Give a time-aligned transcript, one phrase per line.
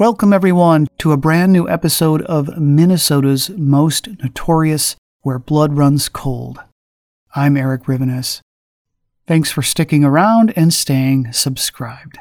[0.00, 6.58] Welcome, everyone, to a brand new episode of Minnesota's Most Notorious Where Blood Runs Cold.
[7.34, 8.40] I'm Eric Rivenes.
[9.26, 12.16] Thanks for sticking around and staying subscribed.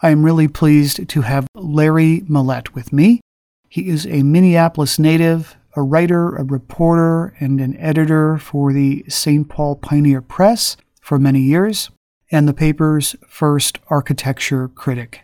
[0.00, 3.20] I am really pleased to have Larry Millett with me.
[3.68, 9.48] He is a Minneapolis native, a writer, a reporter, and an editor for the St.
[9.48, 11.90] Paul Pioneer Press for many years,
[12.30, 15.22] and the paper's first architecture critic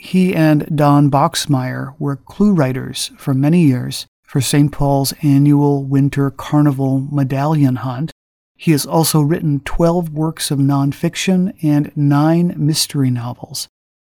[0.00, 4.72] he and Don Boxmeyer were clue writers for many years for St.
[4.72, 8.10] Paul's annual Winter Carnival Medallion Hunt.
[8.56, 13.68] He has also written 12 works of nonfiction and nine mystery novels.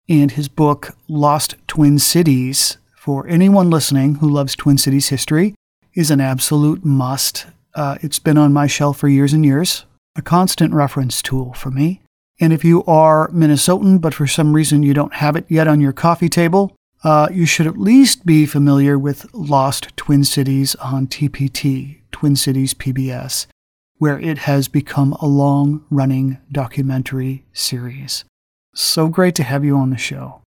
[0.07, 5.55] And his book, Lost Twin Cities, for anyone listening who loves Twin Cities history,
[5.95, 7.47] is an absolute must.
[7.73, 9.85] Uh, it's been on my shelf for years and years,
[10.15, 12.01] a constant reference tool for me.
[12.39, 15.81] And if you are Minnesotan, but for some reason you don't have it yet on
[15.81, 21.07] your coffee table, uh, you should at least be familiar with Lost Twin Cities on
[21.07, 23.47] TPT, Twin Cities PBS,
[23.97, 28.25] where it has become a long running documentary series.
[28.73, 30.41] So great to have you on the show.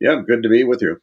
[0.00, 1.00] Yeah, good to be with you.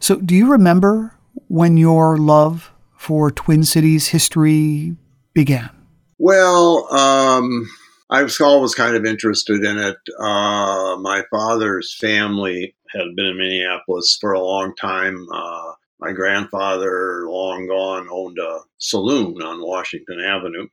[0.00, 1.14] So, do you remember
[1.48, 4.96] when your love for Twin Cities history
[5.32, 5.70] began?
[6.18, 7.66] Well, um,
[8.10, 9.96] I was always kind of interested in it.
[10.18, 15.26] Uh, my father's family had been in Minneapolis for a long time.
[15.32, 20.68] Uh, my grandfather, long gone, owned a saloon on Washington Avenue.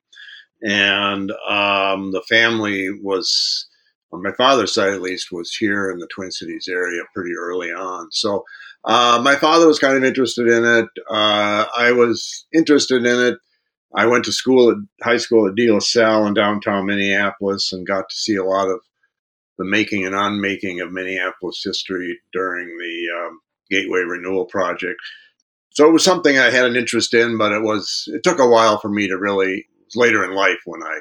[0.62, 3.68] And um, the family was,
[4.12, 7.72] on my father's side at least, was here in the Twin Cities area pretty early
[7.72, 8.12] on.
[8.12, 8.44] So
[8.84, 10.86] uh, my father was kind of interested in it.
[11.09, 13.38] Uh, I was interested in it
[13.96, 17.85] I went to school at high school at De La Salle in downtown Minneapolis and
[17.85, 18.79] got to see a lot of
[19.57, 25.00] the making and unmaking of Minneapolis history during the um, Gateway Renewal Project.
[25.74, 28.47] So it was something I had an interest in, but it was it took a
[28.47, 29.68] while for me to really.
[29.96, 31.00] later in life when I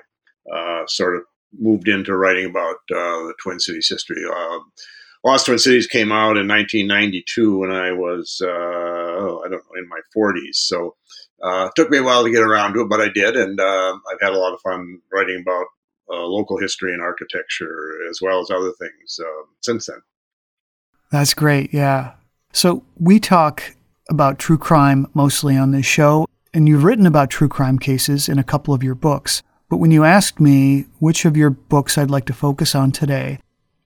[0.52, 1.22] uh, sort of
[1.58, 4.22] moved into writing about uh, the Twin Cities history.
[4.24, 4.58] Uh,
[5.24, 9.78] Lost Twin Cities came out in 1992 when I was uh, oh, I don't know
[9.78, 10.54] in my 40s.
[10.54, 10.96] So
[11.42, 13.58] uh, it took me a while to get around to it, but I did, and
[13.58, 15.66] uh, I've had a lot of fun writing about
[16.10, 20.02] uh, local history and architecture as well as other things uh, since then.
[21.10, 21.72] That's great.
[21.72, 22.14] Yeah.
[22.52, 23.74] So we talk
[24.08, 28.38] about true crime mostly on this show, and you've written about true crime cases in
[28.38, 29.43] a couple of your books.
[29.69, 33.38] But when you asked me which of your books I'd like to focus on today,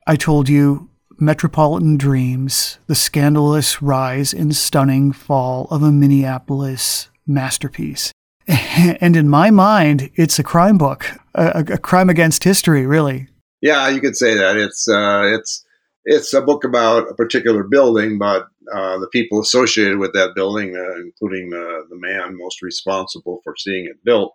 [0.07, 8.13] I told you Metropolitan Dreams, the scandalous rise and stunning fall of a Minneapolis masterpiece.
[9.01, 13.29] And in my mind, it's a crime book, a, a crime against history, really.
[13.61, 14.57] Yeah, you could say that.
[14.57, 15.65] It's uh, it's
[16.05, 20.77] it's a book about a particular building, but uh, the people associated with that building,
[20.77, 24.35] uh, including the, the man most responsible for seeing it built,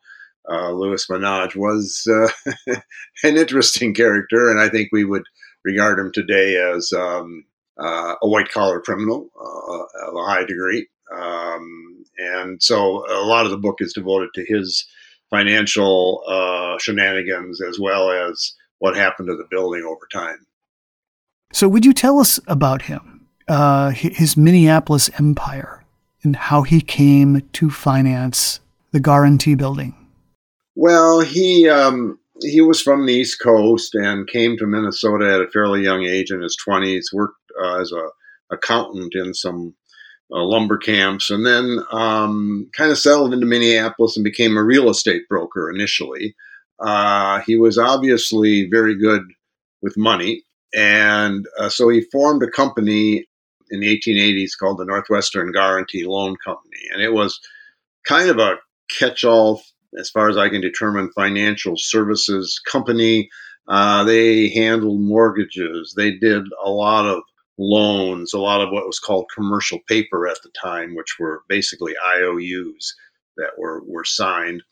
[0.49, 2.73] uh, Louis Menage, was uh,
[3.23, 5.23] an interesting character, and I think we would
[5.63, 7.45] regard him today as um,
[7.77, 10.87] uh, a white collar criminal of a high degree.
[11.15, 14.85] Um, And so a lot of the book is devoted to his
[15.29, 20.45] financial uh, shenanigans as well as what happened to the building over time.
[21.51, 25.83] So, would you tell us about him, uh, his Minneapolis empire,
[26.23, 28.59] and how he came to finance
[28.91, 29.95] the Guaranty building?
[30.75, 35.49] Well, he um, he was from the East Coast and came to Minnesota at a
[35.49, 37.09] fairly young age in his twenties.
[37.11, 38.09] Worked uh, as a
[38.51, 39.75] accountant in some
[40.31, 44.89] uh, lumber camps, and then um, kind of settled into Minneapolis and became a real
[44.89, 46.35] estate broker initially.
[46.79, 49.23] Uh, he was obviously very good
[49.81, 50.43] with money,
[50.75, 53.25] and uh, so he formed a company
[53.71, 57.39] in the 1880s called the Northwestern Guaranty Loan Company, and it was
[58.07, 58.57] kind of a
[58.89, 59.61] catch-all,
[59.99, 63.29] as far as I can determine, financial services company.
[63.67, 65.93] Uh, they handled mortgages.
[65.95, 67.21] They did a lot of
[67.59, 71.93] loans, a lot of what was called commercial paper at the time, which were basically
[72.17, 72.95] IOUs
[73.37, 74.63] that were, were signed.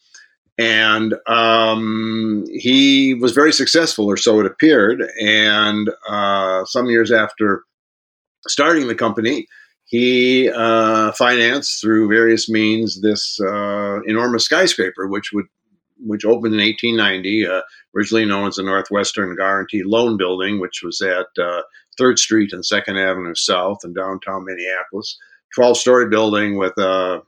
[0.58, 5.04] And um, he was very successful, or so it appeared.
[5.22, 7.64] And uh, some years after
[8.48, 9.48] starting the company,
[9.86, 15.46] he uh, financed through various means this uh, enormous skyscraper, which would
[16.06, 17.62] which opened in 1890, uh,
[17.96, 21.62] originally known as the Northwestern Guaranty Loan Building, which was at uh,
[21.98, 25.18] Third Street and Second Avenue South in downtown Minneapolis.
[25.56, 27.22] 12 story building with a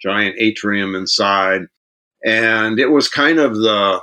[0.00, 1.62] giant atrium inside.
[2.24, 4.00] And it was kind of the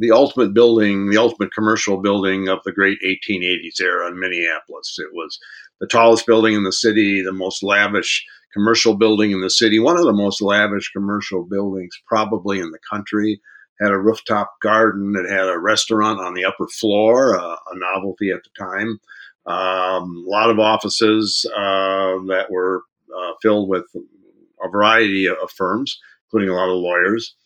[0.00, 4.96] the ultimate building, the ultimate commercial building of the great 1880s era in Minneapolis.
[4.98, 5.38] It was
[5.80, 9.98] the tallest building in the city, the most lavish commercial building in the city, one
[9.98, 13.40] of the most lavish commercial buildings probably in the country.
[13.80, 15.14] Had a rooftop garden.
[15.16, 18.98] It had a restaurant on the upper floor, uh, a novelty at the time.
[19.46, 22.82] Um, a lot of offices uh, that were
[23.16, 27.36] uh, filled with a variety of firms, including a lot of lawyers.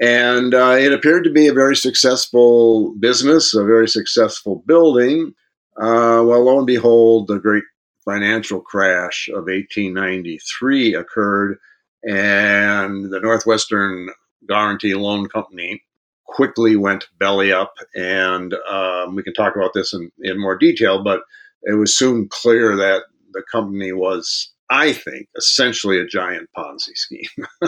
[0.00, 5.34] And uh, it appeared to be a very successful business, a very successful building.
[5.76, 7.64] Uh, well, lo and behold, the great
[8.04, 11.58] financial crash of 1893 occurred,
[12.04, 14.08] and the Northwestern
[14.48, 15.82] Guaranty Loan Company
[16.26, 17.74] quickly went belly up.
[17.94, 21.22] And um, we can talk about this in, in more detail, but
[21.62, 23.02] it was soon clear that
[23.32, 27.46] the company was, I think, essentially a giant Ponzi scheme,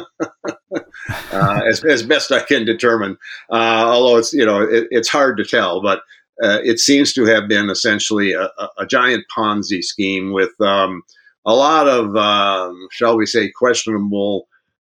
[1.33, 3.17] uh, as, as best I can determine.
[3.51, 6.03] Uh, although it's you know it, it's hard to tell, but
[6.43, 11.03] uh, it seems to have been essentially a, a, a giant Ponzi scheme with um,
[11.47, 14.49] a lot of, um, shall we say, questionable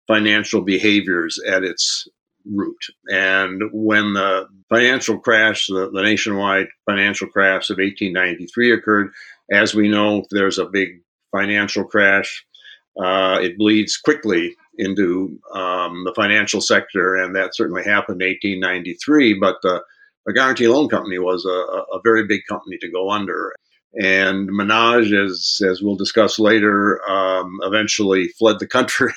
[0.08, 2.08] financial behaviors at its
[2.46, 2.86] root.
[3.08, 9.12] And when the financial crash, the, the nationwide financial crash of 1893 occurred,
[9.52, 11.02] as we know, there's a big
[11.32, 12.46] financial crash,
[13.02, 19.36] uh, it bleeds quickly into um, the financial sector, and that certainly happened in 1893.
[19.36, 19.82] But the,
[20.26, 23.54] the Guaranty Loan Company was a, a very big company to go under.
[23.96, 29.14] And Menage, as, as we'll discuss later, um, eventually fled the country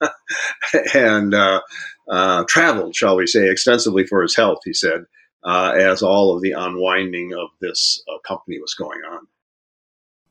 [0.94, 1.60] and uh,
[2.08, 5.04] uh, traveled, shall we say, extensively for his health, he said,
[5.44, 9.26] uh, as all of the unwinding of this uh, company was going on.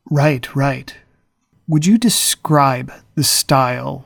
[0.10, 0.96] Right, right.
[1.68, 4.06] Would you describe the style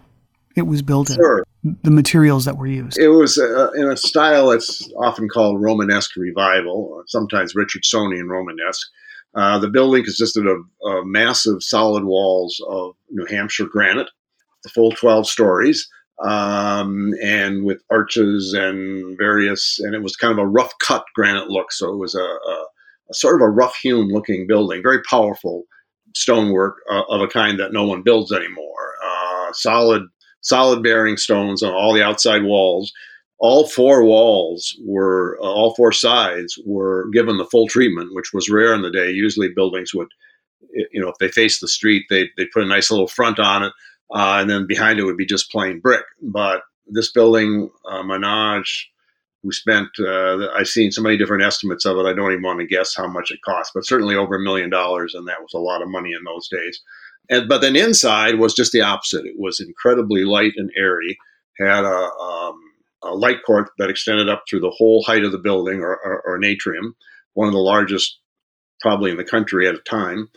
[0.56, 1.46] it was built sure.
[1.64, 1.78] in?
[1.84, 2.98] The materials that were used?
[2.98, 8.88] It was uh, in a style that's often called Romanesque revival, sometimes Richardsonian Romanesque.
[9.36, 14.10] Uh, the building consisted of uh, massive solid walls of New Hampshire granite,
[14.64, 15.90] the full 12 stories,
[16.24, 21.50] um, and with arches and various, and it was kind of a rough cut granite
[21.50, 21.72] look.
[21.72, 22.66] So it was a, a,
[23.10, 25.64] a sort of a rough hewn looking building, very powerful
[26.16, 28.94] stonework uh, of a kind that no one builds anymore.
[29.04, 30.04] Uh, solid,
[30.44, 32.94] solid bearing stones on all the outside walls.
[33.40, 38.50] All four walls were, uh, all four sides were given the full treatment, which was
[38.50, 39.12] rare in the day.
[39.12, 40.08] Usually buildings would,
[40.72, 43.64] you know, if they faced the street, they they put a nice little front on
[43.64, 43.74] it
[44.14, 46.06] uh, and then behind it would be just plain brick.
[46.22, 48.90] But this building, uh, Menage,
[49.42, 52.60] who spent, uh, I've seen so many different estimates of it, I don't even want
[52.60, 55.54] to guess how much it cost, but certainly over a million dollars, and that was
[55.54, 56.82] a lot of money in those days.
[57.30, 59.26] And but then inside was just the opposite.
[59.26, 61.18] It was incredibly light and airy.
[61.60, 62.60] Had a, um,
[63.04, 66.22] a light court that extended up through the whole height of the building, or, or,
[66.26, 66.96] or an atrium,
[67.34, 68.20] one of the largest
[68.82, 70.30] probably in the country at a time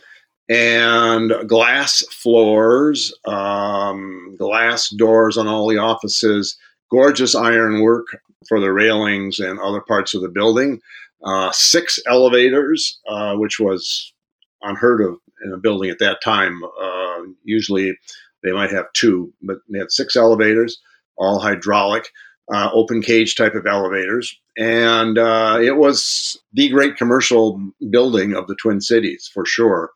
[0.49, 6.57] and glass floors, um, glass doors on all the offices,
[6.89, 8.05] gorgeous ironwork
[8.47, 10.79] for the railings and other parts of the building,
[11.25, 14.13] uh, six elevators, uh, which was
[14.61, 16.61] unheard of in a building at that time.
[16.81, 17.97] Uh, usually
[18.43, 20.79] they might have two, but they had six elevators,
[21.17, 22.09] all hydraulic,
[22.53, 24.39] uh, open cage type of elevators.
[24.57, 29.91] And uh, it was the great commercial building of the Twin Cities for sure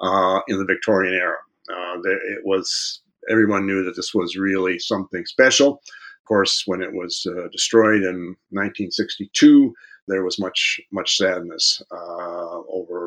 [0.00, 1.36] uh, in the Victorian era.
[1.68, 5.80] Uh, it was everyone knew that this was really something special.
[6.22, 9.74] Of course, when it was uh, destroyed in 1962,
[10.06, 11.82] there was much much sadness
[12.68, 13.03] over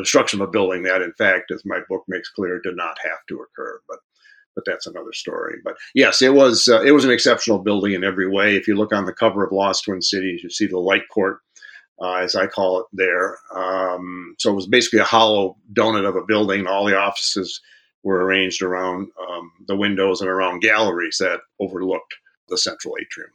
[0.00, 3.24] destruction of a building that, in fact, as my book makes clear, did not have
[3.28, 3.80] to occur.
[3.88, 3.98] But
[4.54, 5.58] but that's another story.
[5.62, 8.56] But yes, it was uh, it was an exceptional building in every way.
[8.56, 11.40] If you look on the cover of Lost Twin Cities, you see the light court,
[12.00, 13.38] uh, as I call it there.
[13.54, 16.66] Um, so it was basically a hollow donut of a building.
[16.66, 17.60] All the offices
[18.02, 22.14] were arranged around um, the windows and around galleries that overlooked
[22.48, 23.30] the central atrium.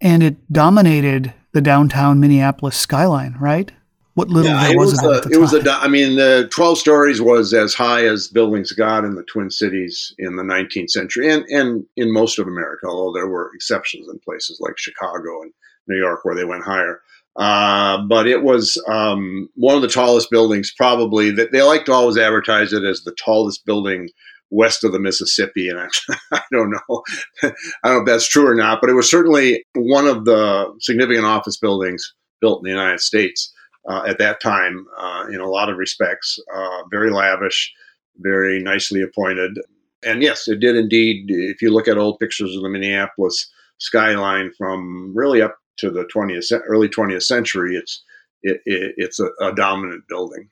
[0.00, 3.72] And it dominated the downtown Minneapolis skyline, right?
[4.14, 5.26] What little yeah, there was, was.
[5.26, 5.70] A, it was a.
[5.72, 10.14] I mean, the twelve stories was as high as buildings got in the Twin Cities
[10.18, 14.20] in the 19th century, and and in most of America, although there were exceptions in
[14.20, 15.52] places like Chicago and
[15.88, 17.00] New York where they went higher.
[17.36, 21.32] Uh, but it was um, one of the tallest buildings, probably.
[21.32, 24.08] That they like to always advertise it as the tallest building
[24.50, 25.88] west of the Mississippi, and I,
[26.32, 27.02] I don't know,
[27.42, 27.48] I
[27.88, 31.26] don't know if that's true or not, but it was certainly one of the significant
[31.26, 33.52] office buildings built in the United States
[33.88, 34.86] at that time.
[34.98, 37.72] Uh, in a lot of respects, uh, very lavish,
[38.18, 39.58] very nicely appointed,
[40.04, 41.26] and yes, it did indeed.
[41.28, 46.04] If you look at old pictures of the Minneapolis skyline from really up to the
[46.14, 48.02] 20th early 20th century, it's
[48.42, 50.48] it, it, it's a, a dominant building.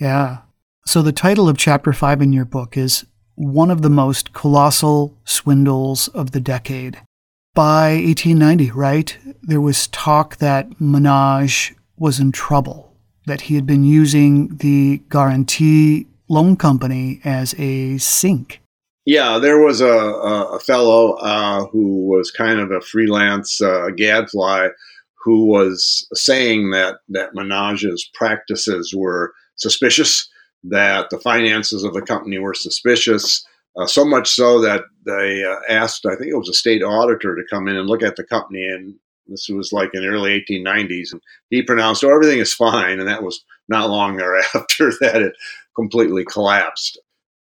[0.00, 0.38] Yeah.
[0.86, 3.04] So the title of chapter five in your book is
[3.34, 7.00] one of the most colossal swindles of the decade.
[7.54, 12.94] By 1890, right, there was talk that Menage was in trouble,
[13.26, 18.60] that he had been using the Guaranty Loan Company as a sink.
[19.06, 24.68] Yeah, there was a, a, fellow uh, who was kind of a freelance uh, gadfly
[25.24, 30.28] who was saying that, that Menage's practices were suspicious,
[30.64, 33.42] that the finances of the company were suspicious,
[33.78, 37.34] uh, so much so that they uh, asked, I think it was a state auditor,
[37.34, 38.66] to come in and look at the company.
[38.66, 38.94] And
[39.28, 41.12] this was like in the early 1890s.
[41.12, 41.20] And
[41.50, 42.98] he pronounced, oh, everything is fine.
[42.98, 45.34] And that was not long thereafter that it
[45.76, 46.98] completely collapsed.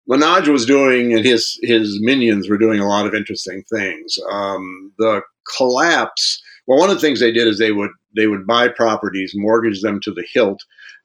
[0.08, 4.18] Menage was doing, and his his minions were doing a lot of interesting things.
[4.30, 5.22] Um, the
[5.58, 6.42] collapse.
[6.68, 9.82] Well, one of the things they did is they would they would buy properties, mortgage
[9.82, 10.62] them to the hilt,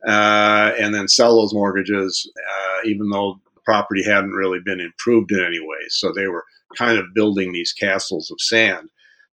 [0.06, 5.30] uh, and then sell those mortgages, uh, even though the property hadn't really been improved
[5.30, 5.78] in any way.
[5.90, 6.44] So they were
[6.76, 8.90] kind of building these castles of sand.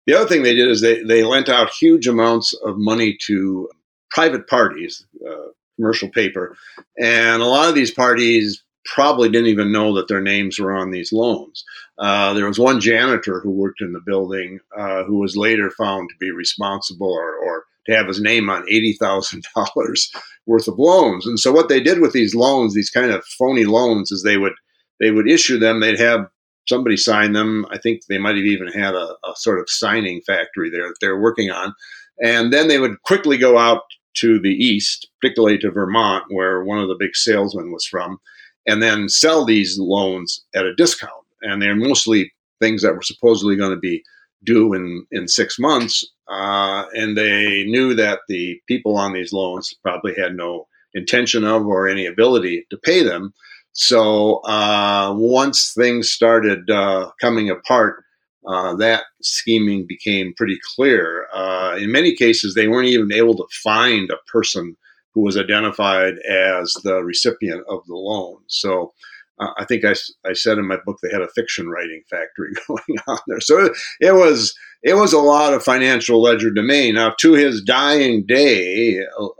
[0.06, 3.68] The other thing they did is they they lent out huge amounts of money to
[4.10, 6.56] private parties, uh, commercial paper,
[7.00, 10.90] and a lot of these parties probably didn't even know that their names were on
[10.90, 11.64] these loans.
[11.98, 16.08] Uh, there was one janitor who worked in the building uh, who was later found
[16.08, 21.26] to be responsible or, or to have his name on $80,000 worth of loans.
[21.26, 24.36] And so what they did with these loans, these kind of phony loans, is they
[24.36, 24.54] would
[25.00, 25.80] they would issue them.
[25.80, 26.28] They'd have
[26.66, 27.66] somebody signed them.
[27.70, 30.96] I think they might have even had a, a sort of signing factory there that
[31.00, 31.74] they're working on.
[32.22, 33.82] And then they would quickly go out
[34.18, 38.18] to the east, particularly to Vermont, where one of the big salesmen was from,
[38.66, 41.12] and then sell these loans at a discount.
[41.42, 44.02] And they're mostly things that were supposedly going to be
[44.44, 46.06] due in, in six months.
[46.28, 51.66] Uh, and they knew that the people on these loans probably had no intention of
[51.66, 53.34] or any ability to pay them.
[53.74, 58.04] So uh, once things started uh, coming apart,
[58.46, 61.26] uh, that scheming became pretty clear.
[61.34, 64.76] Uh, in many cases, they weren't even able to find a person
[65.12, 68.38] who was identified as the recipient of the loan.
[68.48, 68.92] So
[69.40, 72.52] uh, I think I, I said in my book they had a fiction writing factory
[72.68, 73.40] going on there.
[73.40, 76.94] So it was it was a lot of financial legerdemain.
[76.94, 79.30] Now, to his dying day, um,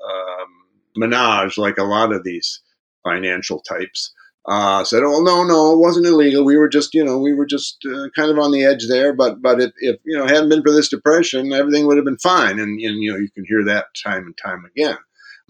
[0.96, 2.60] Menage, like a lot of these
[3.04, 4.13] financial types,
[4.46, 6.44] uh, said, "Oh no, no, it wasn't illegal.
[6.44, 9.12] We were just, you know, we were just uh, kind of on the edge there.
[9.12, 12.18] But, but if, if you know, hadn't been for this depression, everything would have been
[12.18, 14.98] fine." And, and you know, you can hear that time and time again.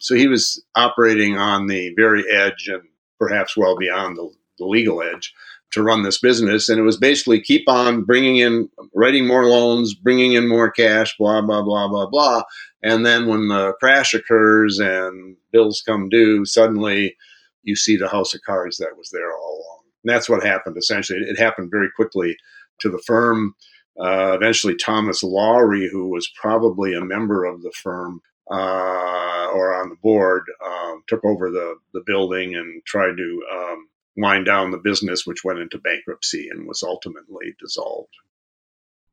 [0.01, 2.83] So he was operating on the very edge and
[3.19, 5.33] perhaps well beyond the, the legal edge
[5.73, 6.69] to run this business.
[6.69, 11.17] And it was basically keep on bringing in, writing more loans, bringing in more cash,
[11.19, 12.43] blah blah blah blah blah.
[12.83, 17.17] And then when the crash occurs and bills come due, suddenly
[17.65, 19.81] you see the house of cards that was there all along.
[20.05, 21.19] And that's what happened essentially.
[21.21, 22.37] It happened very quickly
[22.81, 23.55] to the firm.
[23.99, 29.89] Uh, eventually, Thomas Lowry, who was probably a member of the firm uh, or on
[29.89, 34.79] the board, um, took over the, the building and tried to um, wind down the
[34.79, 38.15] business, which went into bankruptcy and was ultimately dissolved.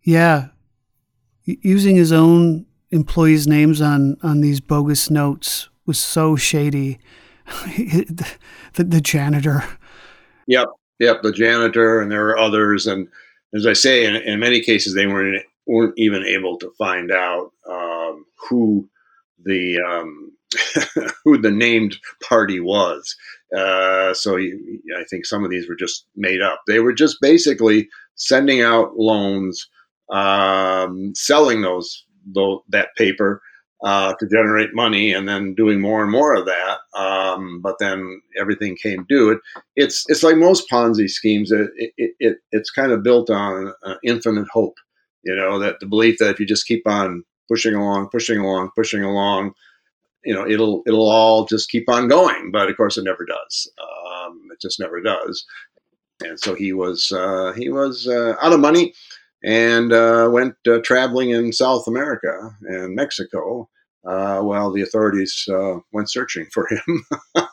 [0.01, 0.48] Yeah.
[1.46, 7.00] Using his own employees' names on, on these bogus notes was so shady.
[7.75, 9.63] the, the, janitor.
[10.48, 10.67] Yep.
[11.00, 11.22] Yep.
[11.24, 12.88] The janitor, and there were others.
[12.88, 13.08] And
[13.53, 17.51] as I say, in, in many cases, they weren't, weren't even able to find out
[17.70, 18.88] um, who
[19.43, 20.31] the um,
[21.24, 23.15] who the named party was.
[23.55, 26.62] Uh, so you, I think some of these were just made up.
[26.67, 29.67] They were just basically sending out loans,
[30.12, 33.41] um, selling those, those that paper
[33.83, 36.77] uh, to generate money, and then doing more and more of that.
[36.95, 39.31] Um, but then everything came due.
[39.31, 39.39] It,
[39.75, 41.51] it's it's like most Ponzi schemes.
[41.51, 44.77] It, it, it it's kind of built on uh, infinite hope.
[45.23, 48.71] You know that the belief that if you just keep on pushing along, pushing along,
[48.75, 49.53] pushing along,
[50.23, 53.71] you know it'll it'll all just keep on going but of course it never does
[53.81, 55.45] um, it just never does
[56.23, 58.93] and so he was uh, he was uh, out of money
[59.43, 63.69] and uh, went uh, traveling in South America and Mexico
[64.05, 67.05] uh, while the authorities uh, went searching for him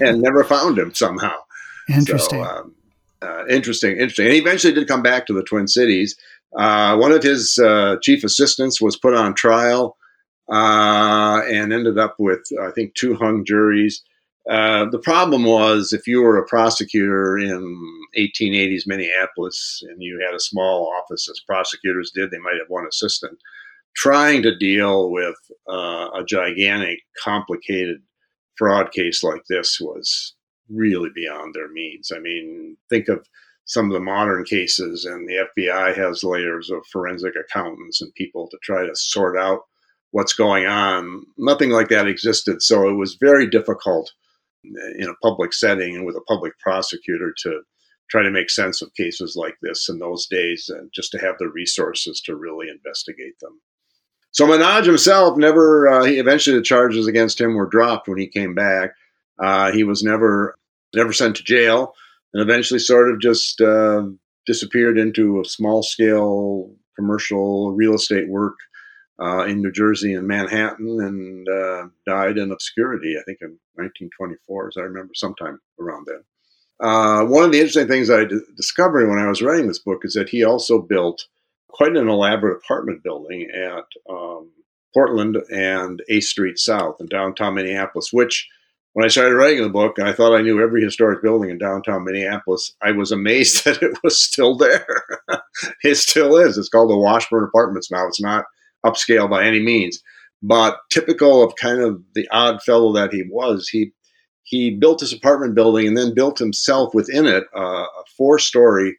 [0.00, 1.34] and never found him somehow.
[1.88, 2.44] Interesting.
[2.44, 2.74] So, um,
[3.48, 4.26] interesting interesting.
[4.26, 6.16] And he eventually did come back to the Twin Cities.
[6.50, 7.58] One of his
[8.02, 9.96] chief assistants was put on trial
[10.50, 14.02] uh, and ended up with, I think, two hung juries.
[14.48, 17.82] Uh, the problem was if you were a prosecutor in
[18.16, 22.86] 1880s Minneapolis and you had a small office as prosecutors did, they might have one
[22.86, 23.38] assistant.
[23.94, 25.36] Trying to deal with
[25.70, 28.02] uh, a gigantic, complicated
[28.56, 30.34] fraud case like this was
[30.68, 32.10] really beyond their means.
[32.14, 33.26] I mean, think of
[33.64, 38.48] some of the modern cases, and the FBI has layers of forensic accountants and people
[38.48, 39.62] to try to sort out
[40.12, 41.24] what's going on.
[41.36, 42.62] Nothing like that existed.
[42.62, 44.12] So it was very difficult
[44.98, 47.60] in a public setting and with a public prosecutor to
[48.10, 51.36] try to make sense of cases like this in those days and just to have
[51.38, 53.60] the resources to really investigate them.
[54.30, 58.28] So Menage himself never, uh, he eventually the charges against him were dropped when he
[58.28, 58.90] came back.
[59.42, 60.56] Uh, he was never,
[60.94, 61.94] never sent to jail
[62.32, 64.02] and eventually sort of just uh,
[64.46, 68.56] disappeared into a small scale commercial real estate work
[69.20, 74.68] uh, in New Jersey and Manhattan and uh, died in obscurity, I think in 1924,
[74.68, 76.22] as I remember, sometime around then.
[76.80, 80.00] Uh, one of the interesting things I d- discovered when I was writing this book
[80.04, 81.26] is that he also built
[81.68, 84.50] quite an elaborate apartment building at um,
[84.94, 88.48] Portland and A Street South in downtown Minneapolis, which
[88.92, 91.58] when I started writing the book, and I thought I knew every historic building in
[91.58, 94.86] downtown Minneapolis, I was amazed that it was still there.
[95.84, 96.56] it still is.
[96.56, 98.06] It's called the Washburn Apartments now.
[98.06, 98.46] It's not
[98.86, 100.00] upscale by any means.
[100.42, 103.92] But typical of kind of the odd fellow that he was, he
[104.46, 108.96] he built this apartment building and then built himself within it uh, a four story,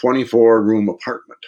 [0.00, 1.38] 24 room apartment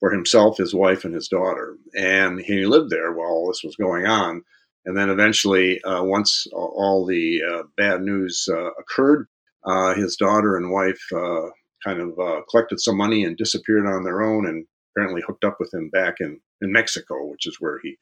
[0.00, 1.76] for himself, his wife, and his daughter.
[1.96, 4.42] And he lived there while all this was going on.
[4.84, 9.28] And then eventually, uh, once all the uh, bad news uh, occurred,
[9.64, 11.48] uh, his daughter and wife uh,
[11.82, 15.72] kind of collected some money and disappeared on their own and apparently hooked up with
[15.72, 17.96] him back in, in Mexico, which is where he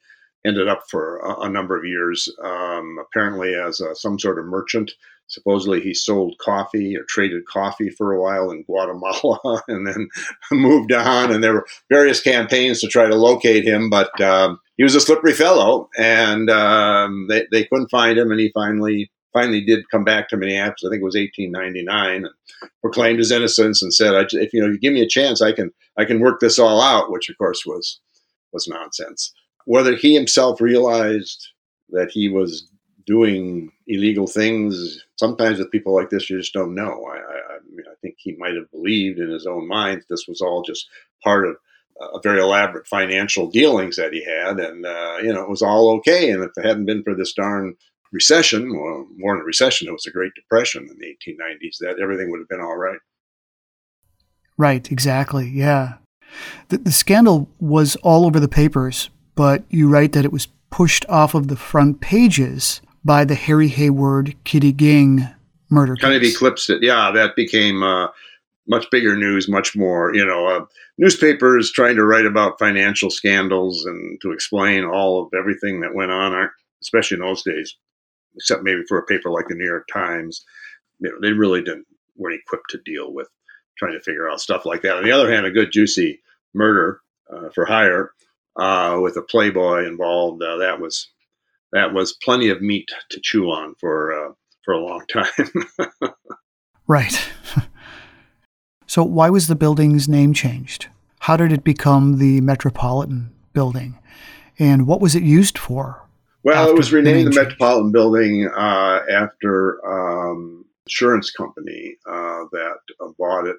[0.47, 4.47] ended up for a, a number of years, um, apparently as a, some sort of
[4.47, 4.93] merchant.
[5.27, 10.09] Supposedly he sold coffee or traded coffee for a while in Guatemala and then
[10.53, 11.31] moved on.
[11.31, 15.01] And there were various campaigns to try to locate him, but um, he was a
[15.01, 18.31] slippery fellow and um, they, they couldn't find him.
[18.31, 20.85] And he finally finally did come back to Minneapolis.
[20.85, 22.35] I think it was 1899, and
[22.81, 25.71] proclaimed his innocence and said, "If you know, you give me a chance, I can
[25.97, 28.01] I can work this all out." Which, of course, was
[28.53, 29.33] was nonsense.
[29.69, 31.47] Whether he himself realized
[31.91, 32.71] that he was
[33.07, 37.07] doing illegal things, sometimes with people like this, you just don't know.
[37.07, 40.25] I, I, I, mean, I think he might have believed in his own mind this
[40.27, 40.89] was all just
[41.23, 41.57] part of
[42.01, 45.91] a very elaborate financial dealings that he had, and uh, you know it was all
[45.97, 46.31] okay.
[46.31, 47.75] And if it hadn't been for this darn
[48.11, 52.01] recession, well, more than a recession, it was a Great Depression in the 1890s, that
[52.01, 53.01] everything would have been all right.
[54.57, 55.47] Right, exactly.
[55.47, 55.97] Yeah.
[56.69, 61.07] The, the scandal was all over the papers, but you write that it was pushed
[61.09, 65.29] off of the front pages by the Harry Hayward Kitty Ging
[65.71, 66.83] murder kind of eclipsed it.
[66.83, 68.09] Yeah, that became uh,
[68.67, 70.65] much bigger news, much more, you know, uh,
[70.99, 76.11] newspapers trying to write about financial scandals and to explain all of everything that went
[76.11, 76.51] on,
[76.83, 77.77] especially in those days,
[78.35, 80.45] except maybe for a paper like the New York Times.
[80.99, 83.29] You know, they really didn't weren't equipped to deal with
[83.79, 84.97] trying to figure out stuff like that.
[84.97, 86.23] On the other hand, a good juicy
[86.55, 88.11] murder uh, for hire
[88.59, 91.09] uh, with a playboy involved uh, that was
[91.73, 94.33] that was plenty of meat to chew on for uh,
[94.65, 95.95] for a long time.
[96.87, 97.31] Right.
[98.87, 100.89] so, why was the building's name changed?
[101.21, 103.99] How did it become the Metropolitan Building?
[104.59, 106.09] And what was it used for?
[106.43, 112.79] Well, it was renamed the, the Metropolitan Building uh, after um, insurance company uh, that
[113.01, 113.57] uh, bought it.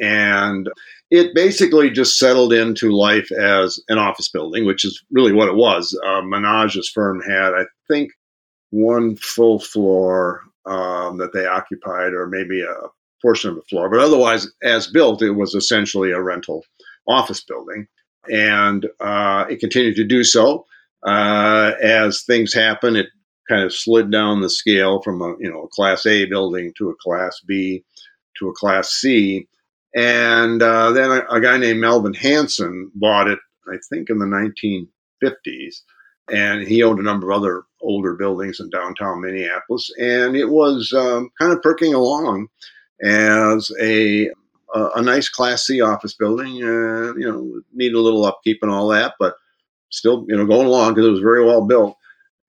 [0.00, 0.68] And
[1.10, 5.54] it basically just settled into life as an office building, which is really what it
[5.54, 5.98] was.
[6.04, 8.10] Uh, Menage's firm had, I think,
[8.70, 12.74] one full floor um, that they occupied, or maybe a
[13.22, 13.88] portion of the floor.
[13.88, 16.64] But otherwise, as built, it was essentially a rental
[17.08, 17.86] office building.
[18.30, 20.66] And uh, it continued to do so.
[21.06, 23.06] Uh, as things happen, it
[23.48, 26.90] kind of slid down the scale from a you know a Class A building to
[26.90, 27.84] a Class B
[28.38, 29.48] to a Class C,
[29.94, 34.26] and uh, then a, a, guy named Melvin Hanson bought it, I think, in the
[34.26, 35.76] 1950s,
[36.32, 40.92] and he owned a number of other older buildings in downtown Minneapolis, and it was
[40.92, 42.48] um, kind of perking along
[43.02, 44.30] as a
[44.74, 46.62] a, a nice Class C office building.
[46.62, 49.36] Uh, you know, need a little upkeep and all that, but
[49.90, 51.96] still, you know, going along because it was very well built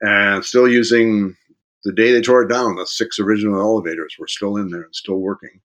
[0.02, 1.36] and still using
[1.84, 2.76] the day they tore it down.
[2.76, 5.62] The six original elevators were still in there and still working.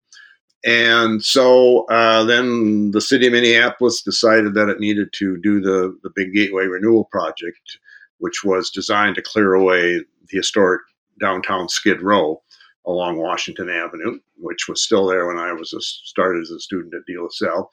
[0.64, 5.96] And so uh, then the city of Minneapolis decided that it needed to do the,
[6.02, 7.78] the big gateway renewal project,
[8.18, 10.80] which was designed to clear away the historic
[11.20, 12.42] downtown Skid Row
[12.86, 16.94] along Washington Avenue, which was still there when I was a, started as a student
[16.94, 17.70] at De La Salle.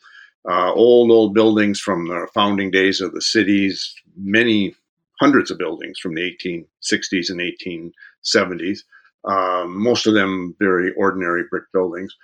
[0.50, 4.76] Uh, old, old buildings from the founding days of the cities, many
[5.22, 8.80] hundreds of buildings from the 1860s and 1870s,
[9.24, 12.16] um, most of them very ordinary brick buildings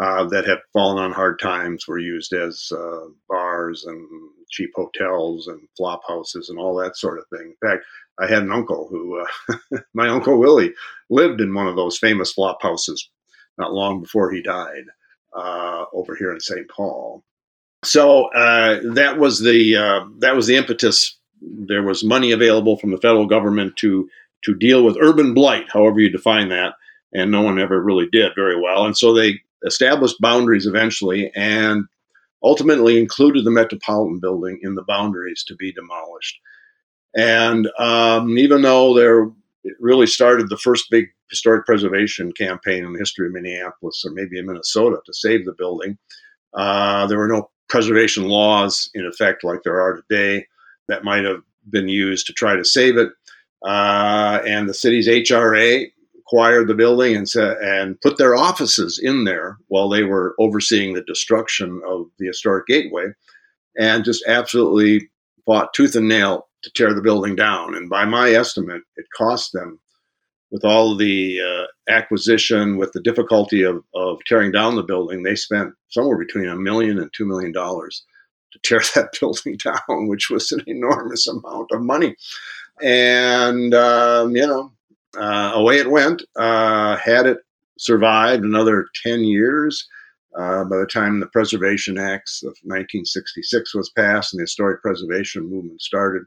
[0.00, 4.08] uh, that had fallen on hard times, were used as uh, bars and
[4.50, 7.54] cheap hotels and flop houses and all that sort of thing.
[7.60, 7.84] In fact,
[8.18, 10.74] I had an uncle who, uh, my uncle Willie,
[11.10, 13.08] lived in one of those famous flop houses
[13.58, 14.84] not long before he died
[15.36, 16.68] uh, over here in St.
[16.68, 17.22] Paul.
[17.84, 22.90] So uh, that was the uh, that was the impetus there was money available from
[22.90, 24.08] the federal government to
[24.44, 26.74] to deal with urban blight, however you define that,
[27.12, 28.84] and no one ever really did very well.
[28.84, 31.84] And so they established boundaries eventually, and
[32.42, 36.38] ultimately included the Metropolitan Building in the boundaries to be demolished.
[37.16, 39.30] And um, even though there
[39.64, 44.12] it really started the first big historic preservation campaign in the history of Minneapolis, or
[44.12, 45.98] maybe in Minnesota, to save the building.
[46.52, 50.46] Uh, there were no preservation laws in effect like there are today
[50.86, 51.40] that might have
[51.70, 53.08] been used to try to save it.
[53.66, 55.90] Uh, and the city's HRA
[56.26, 61.02] acquired the building and, and put their offices in there while they were overseeing the
[61.02, 63.06] destruction of the historic gateway
[63.78, 65.08] and just absolutely
[65.44, 67.74] fought tooth and nail to tear the building down.
[67.74, 69.80] And by my estimate, it cost them,
[70.50, 75.34] with all the uh, acquisition, with the difficulty of, of tearing down the building, they
[75.34, 78.04] spent somewhere between a million and two million dollars
[78.52, 82.14] to tear that building down, which was an enormous amount of money.
[82.80, 84.72] And, um, you know,
[85.16, 86.22] uh, away it went.
[86.36, 87.38] Uh, had it
[87.78, 89.86] survived another 10 years,
[90.38, 95.48] uh, by the time the Preservation Acts of 1966 was passed and the historic preservation
[95.48, 96.24] movement started,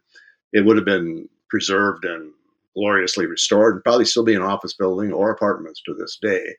[0.53, 2.31] it would have been preserved and
[2.73, 6.55] gloriously restored and probably still be an office building or apartments to this day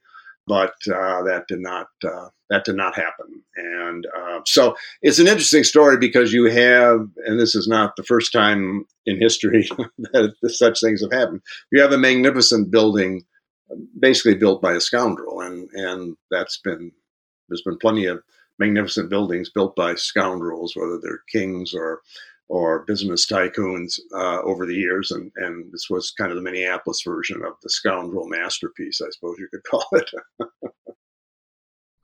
[0.48, 3.42] but uh, that did not uh, that did not happen.
[3.56, 8.02] And uh, so it's an interesting story because you have, and this is not the
[8.02, 11.42] first time in history that such things have happened.
[11.70, 13.24] You have a magnificent building,
[14.00, 16.90] basically built by a scoundrel, and and that's been
[17.48, 18.22] there's been plenty of
[18.58, 22.00] magnificent buildings built by scoundrels, whether they're kings or
[22.48, 27.02] or business tycoons uh, over the years, and, and this was kind of the Minneapolis
[27.04, 30.10] version of the scoundrel masterpiece, I suppose you could call it.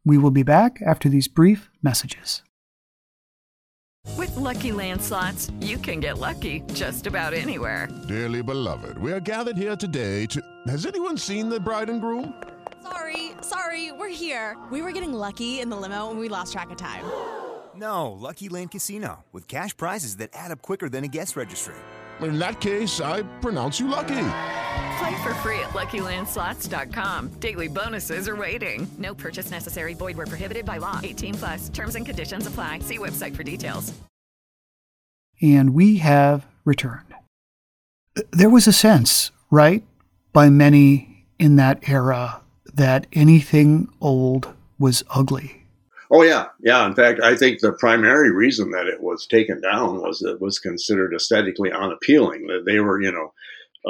[0.04, 2.42] we will be back after these brief messages.
[4.18, 7.88] With lucky landslots, you can get lucky just about anywhere.
[8.06, 10.42] Dearly beloved, we are gathered here today to.
[10.68, 12.34] Has anyone seen the bride and groom?
[12.82, 14.58] Sorry, sorry, we're here.
[14.70, 17.04] We were getting lucky in the limo and we lost track of time.
[17.76, 21.74] No, Lucky Land Casino, with cash prizes that add up quicker than a guest registry.
[22.20, 24.26] In that case, I pronounce you lucky.
[24.98, 27.28] Play for free at LuckyLandSlots.com.
[27.40, 28.86] Daily bonuses are waiting.
[28.98, 29.94] No purchase necessary.
[29.94, 31.00] Void where prohibited by law.
[31.02, 31.68] 18 plus.
[31.68, 32.78] Terms and conditions apply.
[32.80, 33.92] See website for details.
[35.42, 37.14] And we have returned.
[38.30, 39.82] There was a sense, right,
[40.32, 42.40] by many in that era
[42.72, 45.63] that anything old was ugly
[46.16, 46.86] Oh yeah, yeah.
[46.86, 50.60] In fact, I think the primary reason that it was taken down was it was
[50.60, 52.46] considered aesthetically unappealing.
[52.46, 53.32] That they were, you know,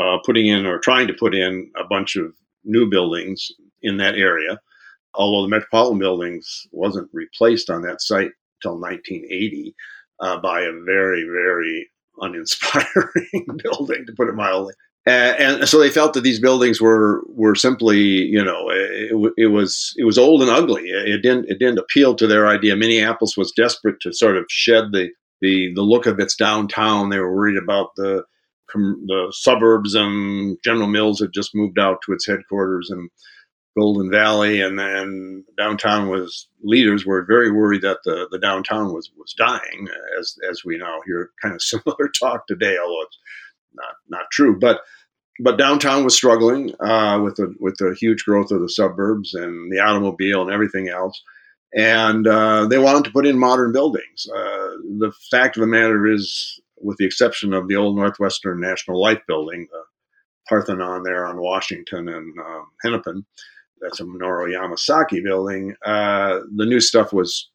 [0.01, 2.33] uh, putting in or trying to put in a bunch of
[2.65, 4.59] new buildings in that area,
[5.15, 8.31] although the Metropolitan Buildings wasn't replaced on that site
[8.63, 9.75] until 1980
[10.21, 11.91] uh, by a very, very
[12.23, 14.73] uninspiring building, to put it mildly.
[15.07, 19.47] And, and, so they felt that these buildings were were simply, you know, it, it,
[19.49, 20.85] was it was old and ugly.
[20.85, 22.75] It didn't it didn't appeal to their idea.
[22.75, 25.11] Minneapolis was desperate to sort of shed the
[25.43, 27.11] the the look of its downtown.
[27.11, 28.25] They were worried about the
[28.75, 33.09] the suburbs, and General Mills had just moved out to its headquarters in
[33.77, 39.11] Golden Valley, and then downtown was leaders were very worried that the, the downtown was
[39.17, 39.89] was dying,
[40.19, 43.19] as as we now hear kind of similar talk today, although it's
[43.75, 44.59] not not true.
[44.59, 44.81] But
[45.41, 49.71] but downtown was struggling uh, with the with the huge growth of the suburbs and
[49.73, 51.21] the automobile and everything else,
[51.77, 54.27] and uh, they wanted to put in modern buildings.
[54.35, 59.01] Uh, the fact of the matter is, with the exception of the old Northwestern National
[59.01, 59.83] Life Building, the
[60.49, 63.25] Parthenon there on Washington and um, Hennepin,
[63.81, 65.75] that's a Minoru Yamasaki building.
[65.85, 67.51] Uh, the new stuff was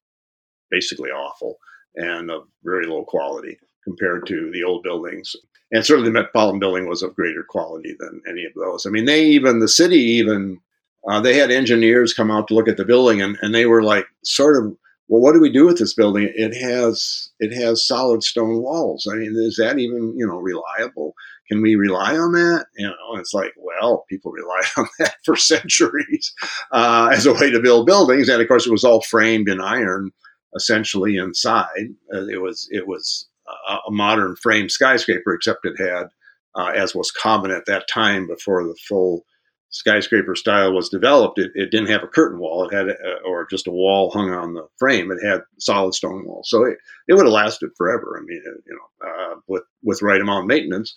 [0.69, 1.57] basically awful
[1.95, 5.35] and of very low quality compared to the old buildings.
[5.71, 8.85] And certainly the Metropolitan building was of greater quality than any of those.
[8.85, 10.59] I mean, they even, the city even,
[11.07, 13.83] uh, they had engineers come out to look at the building and, and they were
[13.83, 14.75] like, sort of,
[15.09, 16.31] well, what do we do with this building?
[16.35, 19.07] It has it has solid stone walls.
[19.11, 21.15] I mean, is that even you know reliable?
[21.47, 22.67] Can we rely on that?
[22.77, 26.31] You know, it's like, well, people relied on that for centuries
[26.71, 29.59] uh, as a way to build buildings, and of course, it was all framed in
[29.59, 30.11] iron,
[30.55, 31.89] essentially inside.
[32.13, 33.27] Uh, it was it was
[33.69, 36.09] a, modern frame skyscraper, except it had,
[36.55, 39.25] uh, as was common at that time before the full
[39.69, 42.67] skyscraper style was developed, it, it didn't have a curtain wall.
[42.67, 45.11] It had, a, or just a wall hung on the frame.
[45.11, 48.19] It had solid stone walls, so it, it would have lasted forever.
[48.19, 50.95] I mean, you know, uh, with with right amount of maintenance,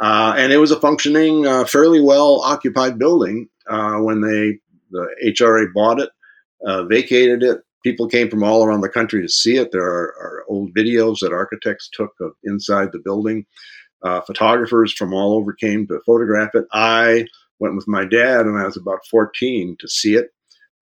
[0.00, 4.58] uh, and it was a functioning, uh, fairly well occupied building uh, when they
[4.90, 6.10] the HRA bought it,
[6.66, 7.60] uh, vacated it.
[7.82, 9.72] People came from all around the country to see it.
[9.72, 13.44] There are, are old videos that architects took of inside the building.
[14.02, 16.64] Uh, photographers from all over came to photograph it.
[16.72, 17.26] I
[17.60, 20.30] went with my dad when I was about 14 to see it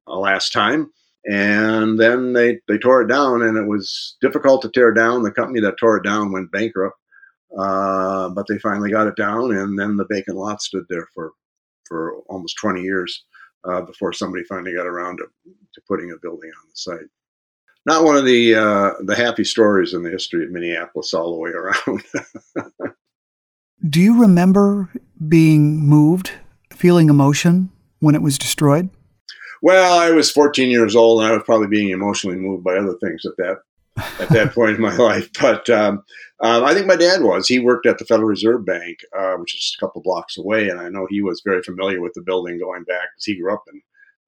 [0.07, 0.91] uh, last time.
[1.27, 5.23] And then they, they tore it down, and it was difficult to tear down.
[5.23, 6.97] The company that tore it down went bankrupt,
[7.59, 9.55] uh, but they finally got it down.
[9.55, 11.33] And then the vacant lot stood there for,
[11.87, 13.23] for almost 20 years
[13.65, 15.25] uh, before somebody finally got around to,
[15.75, 17.09] to putting a building on the site.
[17.87, 21.39] Not one of the uh, the happy stories in the history of Minneapolis all the
[21.39, 22.05] way around.
[23.89, 24.91] Do you remember
[25.29, 26.33] being moved
[26.71, 27.71] feeling emotion
[28.01, 28.91] when it was destroyed?
[29.63, 32.97] Well, I was 14 years old, and I was probably being emotionally moved by other
[33.03, 33.59] things at that
[34.19, 35.31] at that point in my life.
[35.41, 36.03] But um,
[36.41, 37.47] um, I think my dad was.
[37.47, 40.81] He worked at the Federal Reserve Bank, uh, which is a couple blocks away, and
[40.81, 43.65] I know he was very familiar with the building going back because he grew up
[43.73, 43.81] in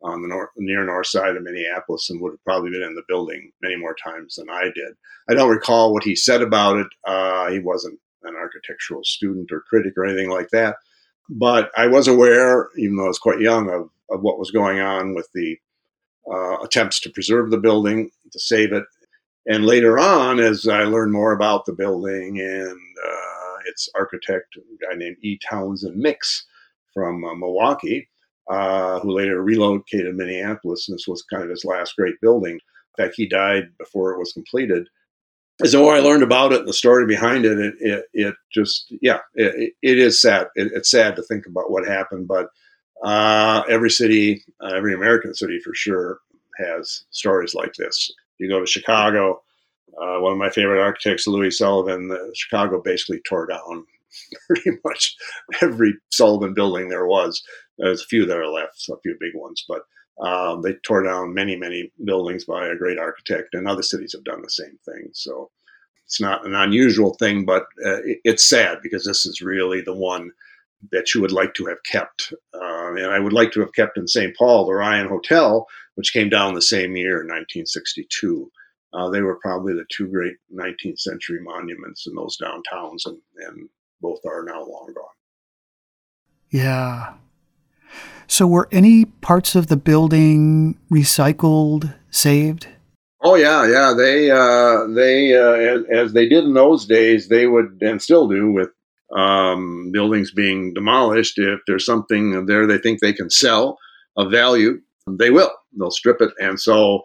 [0.05, 3.53] on the near north side of Minneapolis and would have probably been in the building
[3.63, 4.95] many more times than I did.
[5.31, 6.89] I don't recall what he said about it.
[7.07, 10.77] Uh, he wasn't an architectural student or critic or anything like that.
[11.29, 14.81] But I was aware, even though I was quite young, of, of what was going
[14.81, 15.57] on with the
[16.31, 18.85] uh, attempts to preserve the building, to save it.
[19.47, 24.87] And later on, as I learned more about the building and uh, its architect, a
[24.87, 25.39] guy named E.
[25.49, 26.47] Townsend Mix
[26.95, 28.09] from uh, Milwaukee,
[28.49, 32.55] uh, who later relocated to Minneapolis, and this was kind of his last great building.
[32.99, 34.87] In fact, he died before it was completed
[35.63, 38.35] as the more I learned about it and the story behind it, it it, it
[38.53, 40.49] just yeah, it, it is sad.
[40.55, 42.49] It, it's sad to think about what happened, but
[43.05, 46.19] uh, every city, uh, every American city for sure,
[46.59, 48.11] has stories like this.
[48.43, 49.43] You go to Chicago.
[50.01, 53.87] Uh, one of my favorite architects, Louis Sullivan, Chicago basically tore down
[54.49, 55.15] pretty much
[55.61, 57.43] every Sullivan building there was.
[57.79, 59.83] There's a few that are left, a few big ones, but
[60.27, 64.25] um, they tore down many, many buildings by a great architect, and other cities have
[64.25, 65.11] done the same thing.
[65.13, 65.51] So
[66.05, 69.95] it's not an unusual thing, but uh, it, it's sad because this is really the
[69.95, 70.33] one
[70.91, 72.33] that you would like to have kept.
[72.53, 74.37] Uh, and I would like to have kept in St.
[74.37, 78.51] Paul the Ryan Hotel, which came down the same year 1962.
[78.95, 83.69] Uh, they were probably the two great 19th century monuments in those downtowns, and, and
[84.01, 85.05] both are now long gone.
[86.51, 87.15] Yeah,
[88.33, 92.67] so, were any parts of the building recycled, saved?
[93.23, 93.93] Oh yeah, yeah.
[93.95, 98.29] They uh, they uh, as, as, they did in those days, they would and still
[98.29, 98.71] do with
[99.15, 101.39] um, buildings being demolished.
[101.39, 103.79] If there's something there they think they can sell
[104.17, 105.53] of value, they will.
[105.79, 106.31] They'll strip it.
[106.39, 107.03] And so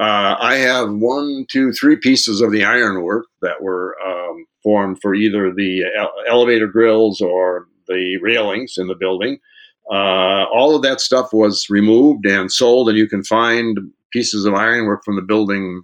[0.00, 5.14] uh, I have one, two, three pieces of the ironwork that were um, formed for
[5.14, 5.84] either the
[6.28, 9.38] elevator grills or the railings in the building.
[9.90, 13.78] Uh, all of that stuff was removed and sold, and you can find
[14.12, 15.82] pieces of ironwork from the building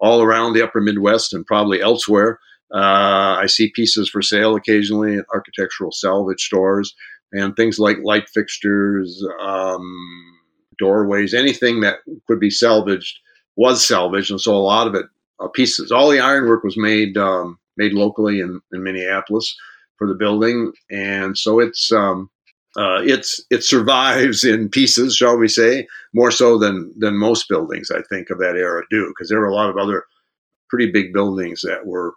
[0.00, 2.38] all around the upper Midwest and probably elsewhere.
[2.72, 6.94] Uh, I see pieces for sale occasionally at architectural salvage stores
[7.32, 10.37] and things like light fixtures, um,
[10.78, 13.18] doorways, anything that could be salvaged
[13.56, 15.06] was salvaged, and so a lot of it
[15.40, 15.90] uh, pieces.
[15.90, 19.56] All the ironwork was made um, made locally in, in Minneapolis
[19.96, 22.30] for the building, and so it's um,
[22.76, 27.90] uh, it's it survives in pieces, shall we say, more so than than most buildings
[27.90, 30.04] I think of that era do, because there were a lot of other
[30.68, 32.14] pretty big buildings that were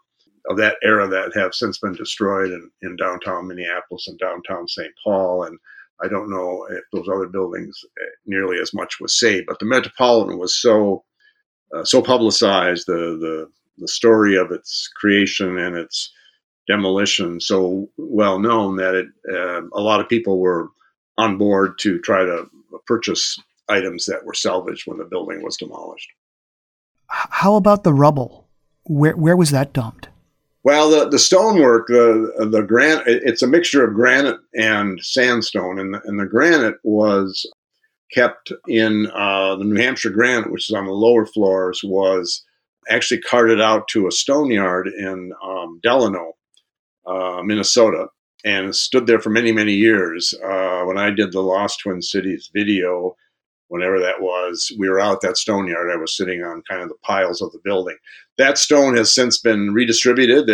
[0.50, 4.92] of that era that have since been destroyed in, in downtown Minneapolis and downtown St.
[5.04, 5.58] Paul, and
[6.04, 9.66] I don't know if those other buildings eh, nearly as much was saved, but the
[9.66, 11.04] Metropolitan was so
[11.76, 16.12] uh, so publicized the the the story of its creation and its
[16.68, 20.70] demolition so well known that it uh, a lot of people were
[21.18, 22.50] on board to try to
[22.88, 26.10] purchase items that were salvaged when the building was demolished.
[27.08, 28.48] How about the rubble?
[28.84, 30.10] Where where was that dumped?
[30.64, 35.94] Well, the, the stonework, the the granite, it's a mixture of granite and sandstone, and
[35.94, 37.52] the, and the granite was
[38.14, 42.44] kept in uh, the New Hampshire granite, which is on the lower floors, was
[42.90, 46.34] actually carted out to a stone yard in um, Delano,
[47.08, 48.08] uh, Minnesota,
[48.46, 50.34] and stood there for many, many years.
[50.44, 53.16] Uh, when I did the Lost Twin Cities video,
[53.72, 55.90] whenever that was, we were out at that stone yard.
[55.90, 57.96] I was sitting on kind of the piles of the building.
[58.38, 60.46] That stone has since been redistributed.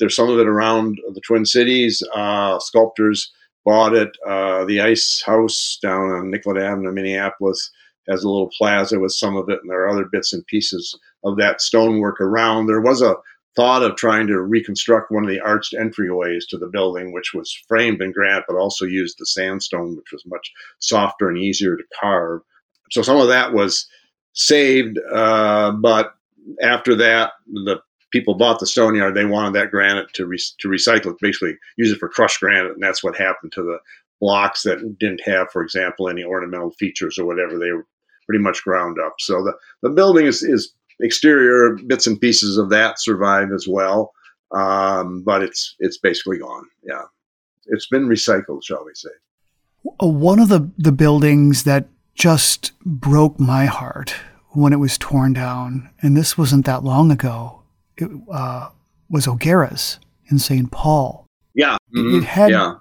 [0.00, 2.02] There's some of it around the Twin Cities.
[2.12, 3.32] Uh, sculptors
[3.64, 4.10] bought it.
[4.26, 7.70] Uh, the Ice House down on Nicollet Avenue, Minneapolis,
[8.08, 10.98] has a little plaza with some of it, and there are other bits and pieces
[11.22, 12.66] of that stonework around.
[12.66, 13.14] There was a
[13.54, 17.56] thought of trying to reconstruct one of the arched entryways to the building, which was
[17.68, 21.84] framed in granite, but also used the sandstone, which was much softer and easier to
[22.00, 22.40] carve.
[22.90, 23.86] So some of that was
[24.34, 26.14] saved, uh, but
[26.62, 27.80] after that, the
[28.14, 31.56] people bought the stone yard, they wanted that granite to re- to recycle it, basically
[31.76, 33.78] use it for crushed granite, and that's what happened to the
[34.20, 37.58] blocks that didn't have, for example, any ornamental features or whatever.
[37.58, 37.86] They were
[38.26, 39.14] pretty much ground up.
[39.18, 44.12] So the the building is is exterior bits and pieces of that survive as well,
[44.52, 46.66] um, but it's it's basically gone.
[46.84, 47.02] Yeah,
[47.66, 49.10] it's been recycled, shall we say?
[50.00, 54.14] One of the the buildings that just broke my heart
[54.50, 57.62] when it was torn down, and this wasn't that long ago,
[57.96, 58.68] it uh,
[59.10, 59.98] was O'Gara's
[60.30, 60.70] in St.
[60.70, 61.26] Paul.
[61.54, 61.76] Yeah.
[61.94, 62.18] Mm-hmm.
[62.18, 62.74] It had yeah.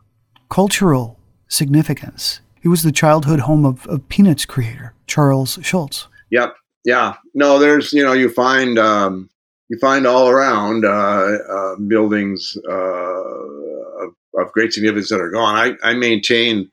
[0.49, 2.41] cultural significance.
[2.63, 6.07] It was the childhood home of, of Peanuts creator Charles Schulz.
[6.31, 6.55] Yep.
[6.85, 7.15] Yeah.
[7.33, 9.29] No, there's, you know, you find, um,
[9.69, 15.55] you find all around uh, uh, buildings uh, of, of, great significance that are gone.
[15.55, 16.69] I, I maintain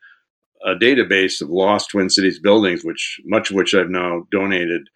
[0.64, 4.88] a database of lost Twin Cities buildings, which much of which I've now donated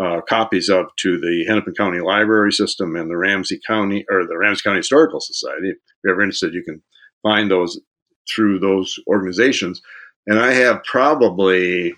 [0.00, 4.36] uh, copies of to the Hennepin County Library System and the Ramsey County or the
[4.36, 5.70] Ramsey County Historical Society.
[5.70, 6.82] If you're ever interested, you can
[7.22, 7.80] find those
[8.32, 9.80] through those organizations.
[10.26, 11.94] And I have probably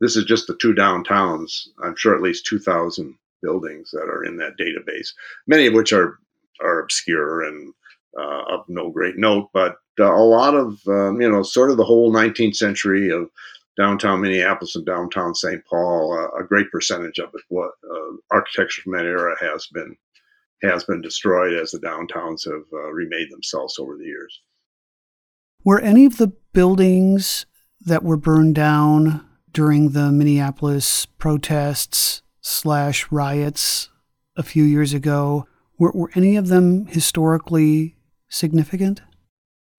[0.00, 1.68] this is just the two downtowns.
[1.82, 5.08] I'm sure at least 2,000 buildings that are in that database,
[5.46, 6.18] many of which are
[6.60, 7.72] are obscure and
[8.16, 11.84] of no great note, but uh, a lot of um, you know sort of the
[11.84, 13.28] whole 19th century of
[13.76, 15.64] downtown Minneapolis and downtown St.
[15.66, 19.96] Paul, uh, a great percentage of it, what uh, architecture from that era has been
[20.62, 24.40] has been destroyed as the downtowns have uh, remade themselves over the years.
[25.64, 27.46] Were any of the buildings
[27.80, 33.90] that were burned down during the Minneapolis protests slash riots
[34.36, 35.46] a few years ago?
[35.78, 37.96] Were, were any of them historically
[38.34, 39.00] significant?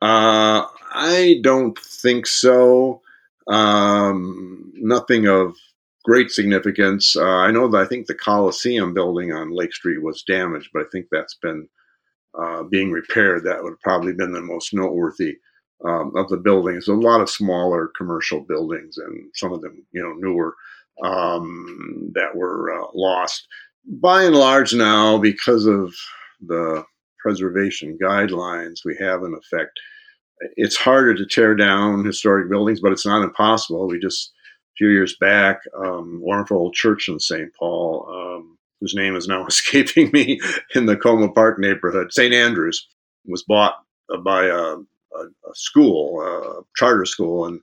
[0.02, 3.02] Uh, I don't think so.
[3.48, 5.56] Um, nothing of
[6.04, 7.16] great significance.
[7.16, 10.84] Uh, I know that I think the Coliseum building on Lake Street was damaged, but
[10.84, 11.68] I think that's been
[12.40, 13.44] uh, being repaired.
[13.44, 15.38] That would have probably been the most noteworthy
[15.84, 16.88] um, of the buildings.
[16.88, 20.56] A lot of smaller commercial buildings, and some of them, you know, newer
[21.04, 23.48] um, that were uh, lost.
[23.88, 25.94] By and large, now because of
[26.46, 26.84] the
[27.26, 29.80] preservation guidelines we have in effect,
[30.58, 33.88] it's harder to tear down historic buildings, but it's not impossible.
[33.88, 37.50] We just a few years back, um, wonderful old church in St.
[37.58, 40.40] Paul, um, whose name is now escaping me,
[40.76, 42.34] in the Como Park neighborhood, St.
[42.34, 42.88] Andrews,
[43.26, 43.74] was bought
[44.24, 47.60] by a, a, a school, a charter school, and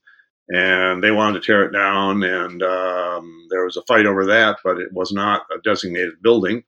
[0.49, 4.59] and they wanted to tear it down, and um, there was a fight over that,
[4.65, 6.65] but it was not a designated building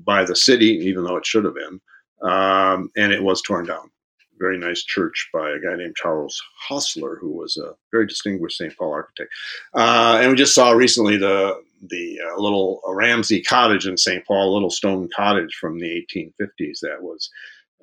[0.00, 1.80] by the city, even though it should have been,
[2.22, 3.90] um, and it was torn down
[4.38, 8.76] very nice church by a guy named Charles Hausler, who was a very distinguished St.
[8.76, 9.30] Paul architect.
[9.74, 14.24] Uh, and we just saw recently the the uh, little Ramsey cottage in St.
[14.26, 17.30] Paul, a little stone cottage from the 1850s that was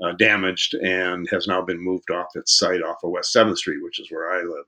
[0.04, 3.84] uh, damaged and has now been moved off its site off of West 7th Street,
[3.84, 4.66] which is where I live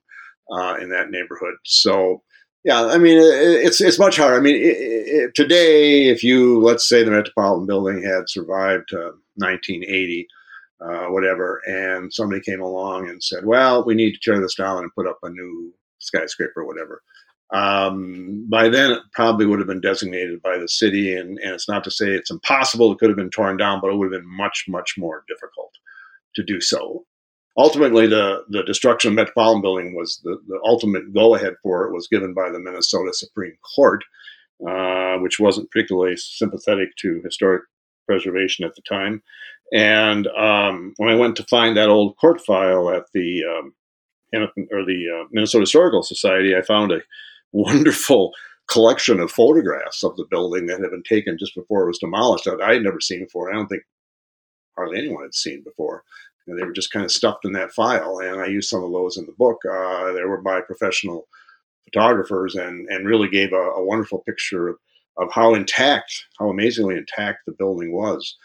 [0.51, 1.55] uh, in that neighborhood.
[1.63, 2.21] So,
[2.63, 4.37] yeah, I mean, it's it's much harder.
[4.37, 8.93] I mean, it, it, today, if you let's say the Metropolitan Building had survived
[9.35, 10.27] 1980,
[10.81, 14.79] uh, whatever, and somebody came along and said, "Well, we need to tear this down
[14.79, 17.01] and put up a new skyscraper, or whatever."
[17.53, 21.69] Um, by then, it probably would have been designated by the city, and, and it's
[21.69, 24.21] not to say it's impossible; it could have been torn down, but it would have
[24.21, 25.71] been much, much more difficult
[26.35, 27.05] to do so.
[27.57, 31.93] Ultimately, the, the destruction of Metropolitan Building was the, the ultimate go ahead for it
[31.93, 34.03] was given by the Minnesota Supreme Court,
[34.67, 37.63] uh, which wasn't particularly sympathetic to historic
[38.05, 39.21] preservation at the time.
[39.73, 43.73] And um, when I went to find that old court file at the um,
[44.71, 47.01] or the uh, Minnesota Historical Society, I found a
[47.51, 48.33] wonderful
[48.67, 52.45] collection of photographs of the building that had been taken just before it was demolished
[52.45, 53.49] that I had never seen before.
[53.49, 53.83] I don't think
[54.75, 56.03] hardly anyone had seen before.
[56.47, 58.91] And they were just kind of stuffed in that file, and I used some of
[58.91, 59.57] those in the book.
[59.65, 61.27] Uh, they were by professional
[61.85, 64.77] photographers, and and really gave a, a wonderful picture of,
[65.17, 68.35] of how intact, how amazingly intact the building was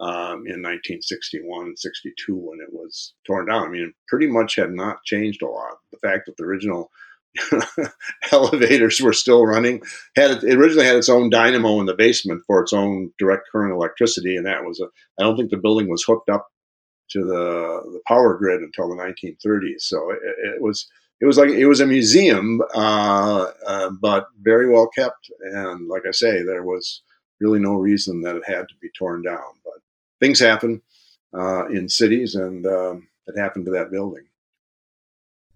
[0.00, 3.66] um, in 1961 62 when it was torn down.
[3.66, 5.76] I mean, it pretty much had not changed a lot.
[5.92, 6.90] The fact that the original
[8.32, 9.82] elevators were still running.
[10.16, 13.44] Had it, it, originally had its own dynamo in the basement for its own direct
[13.52, 14.86] current electricity, and that was a.
[15.18, 16.48] I don't think the building was hooked up
[17.10, 19.80] to the the power grid until the 1930s.
[19.82, 20.18] So it,
[20.54, 20.88] it was
[21.20, 25.30] it was like it was a museum, uh, uh, but very well kept.
[25.40, 27.02] And like I say, there was
[27.40, 29.52] really no reason that it had to be torn down.
[29.64, 29.74] But
[30.18, 30.80] things happen
[31.34, 34.24] uh, in cities, and um, it happened to that building.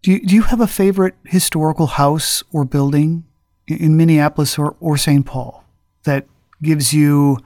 [0.02, 3.24] Do you, do you have a favorite historical house or building
[3.66, 5.24] in Minneapolis or, or St.
[5.24, 5.64] Paul
[6.02, 6.26] that
[6.62, 7.38] gives you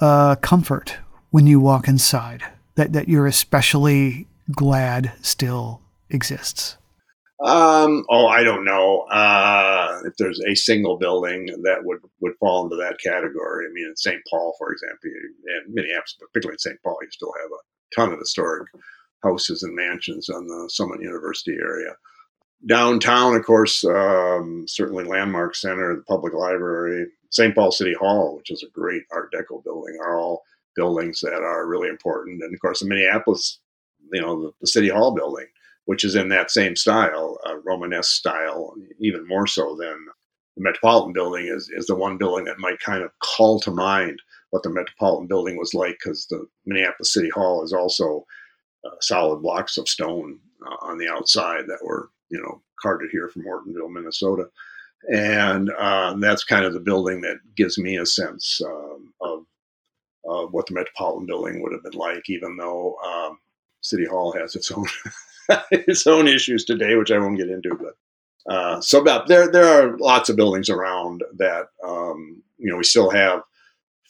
[0.00, 0.98] uh, comfort
[1.30, 2.44] when you walk inside,
[2.76, 6.77] that, that you're especially glad still exists?
[7.40, 12.64] Um, oh, I don't know uh, if there's a single building that would, would fall
[12.64, 13.66] into that category.
[13.66, 14.20] I mean, in St.
[14.28, 16.82] Paul, for example, and Minneapolis, but particularly in St.
[16.82, 18.68] Paul, you still have a ton of historic
[19.22, 21.94] houses and mansions on the Summit University area.
[22.66, 27.54] Downtown, of course, um, certainly Landmark Center, the Public Library, St.
[27.54, 30.42] Paul City Hall, which is a great Art Deco building, are all
[30.74, 32.42] buildings that are really important.
[32.42, 33.60] And of course, the Minneapolis,
[34.12, 35.46] you know, the, the City Hall building,
[35.88, 39.96] which is in that same style, uh, Romanesque style, even more so than
[40.54, 44.20] the Metropolitan Building is, is the one building that might kind of call to mind
[44.50, 48.26] what the Metropolitan Building was like because the Minneapolis City Hall is also
[48.84, 53.30] uh, solid blocks of stone uh, on the outside that were, you know, carted here
[53.30, 54.50] from Ortonville, Minnesota.
[55.10, 59.46] And uh, that's kind of the building that gives me a sense um, of,
[60.26, 63.38] of what the Metropolitan Building would have been like, even though um,
[63.80, 64.86] City Hall has its own
[65.70, 67.74] its own issues today, which I won't get into.
[67.74, 72.76] But uh, so about, there there are lots of buildings around that um, you know
[72.76, 73.42] we still have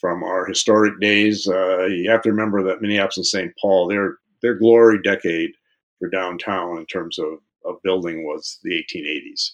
[0.01, 1.49] from our historic days.
[1.49, 3.53] Uh, you have to remember that Minneapolis and St.
[3.61, 5.53] Paul they're their glory decade
[5.99, 9.51] for downtown in terms of, of building was the 1880s.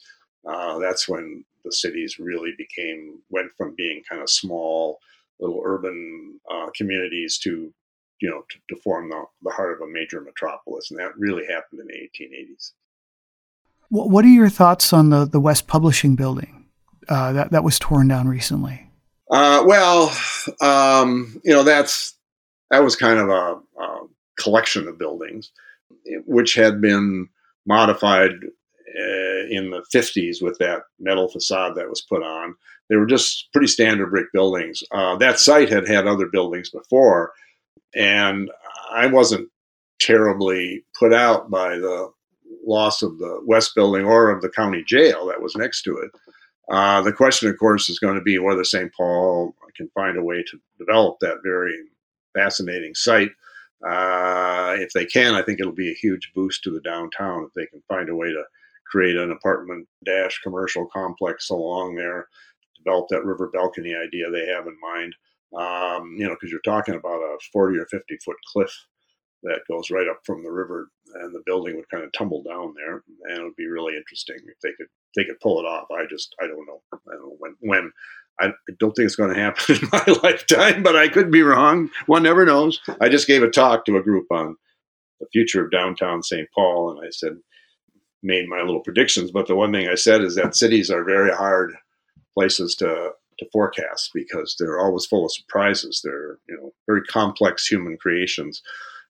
[0.46, 4.98] Uh, that's when the cities really became went from being kind of small
[5.40, 7.72] little urban uh, communities to
[8.20, 11.44] you know to, to form the, the heart of a major metropolis and that really
[11.46, 12.72] happened in the 1880s
[13.90, 16.66] what are your thoughts on the, the west publishing building
[17.08, 18.88] uh, that, that was torn down recently
[19.30, 20.14] uh, well
[20.60, 22.14] um, you know that's
[22.70, 24.00] that was kind of a, a
[24.38, 25.50] collection of buildings,
[26.26, 27.28] which had been
[27.66, 32.54] modified uh, in the 50s with that metal facade that was put on.
[32.88, 34.82] They were just pretty standard brick buildings.
[34.90, 37.32] Uh, that site had had other buildings before,
[37.96, 38.50] and
[38.92, 39.48] I wasn't
[40.00, 42.10] terribly put out by the
[42.66, 46.10] loss of the West Building or of the county jail that was next to it.
[46.70, 48.90] Uh, the question, of course, is going to be whether St.
[48.96, 51.74] Paul can find a way to develop that very
[52.34, 53.30] fascinating site
[53.84, 57.52] uh, if they can, I think it'll be a huge boost to the downtown if
[57.52, 58.42] they can find a way to
[58.86, 62.28] create an apartment dash commercial complex along there,
[62.82, 65.14] develop that river balcony idea they have in mind.
[65.58, 68.72] Um, you know, because you're talking about a 40 or 50 foot cliff
[69.44, 72.74] that goes right up from the river, and the building would kind of tumble down
[72.76, 75.86] there, and it would be really interesting if they could they could pull it off.
[75.90, 76.82] I just I don't know.
[76.92, 77.92] I don't know when when
[78.40, 81.90] I don't think it's going to happen in my lifetime, but I could be wrong.
[82.06, 82.80] One never knows.
[83.00, 84.56] I just gave a talk to a group on
[85.20, 86.48] the future of downtown St.
[86.54, 87.34] Paul, and I said
[88.22, 89.30] made my little predictions.
[89.30, 91.74] But the one thing I said is that cities are very hard
[92.32, 96.00] places to to forecast because they're always full of surprises.
[96.02, 98.62] They're you know very complex human creations,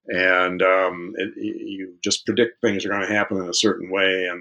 [0.09, 4.27] and um, it, you just predict things are going to happen in a certain way,
[4.27, 4.41] and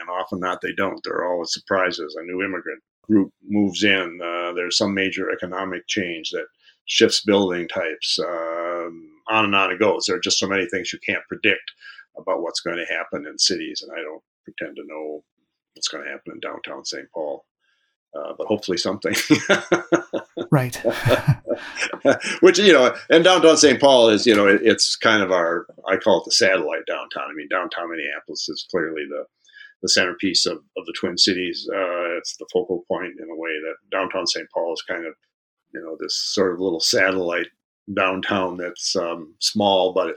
[0.00, 1.02] and often not they don't.
[1.04, 2.16] There are always surprises.
[2.18, 4.20] A new immigrant group moves in.
[4.22, 6.46] Uh, there's some major economic change that
[6.86, 8.18] shifts building types.
[8.18, 10.06] Um, on and on it goes.
[10.06, 11.72] There are just so many things you can't predict
[12.18, 15.22] about what's going to happen in cities, and I don't pretend to know
[15.74, 17.06] what's going to happen in downtown St.
[17.12, 17.44] Paul.
[18.12, 19.14] Uh, but hopefully something.
[20.50, 20.76] right.
[22.40, 23.80] Which you know, and downtown St.
[23.80, 27.30] Paul is you know it, it's kind of our I call it the satellite downtown.
[27.30, 29.24] I mean, downtown Minneapolis is clearly the
[29.82, 31.68] the centerpiece of, of the Twin Cities.
[31.72, 34.46] Uh, it's the focal point in a way that downtown St.
[34.52, 35.14] Paul is kind of
[35.72, 37.48] you know this sort of little satellite
[37.94, 40.16] downtown that's um, small, but it,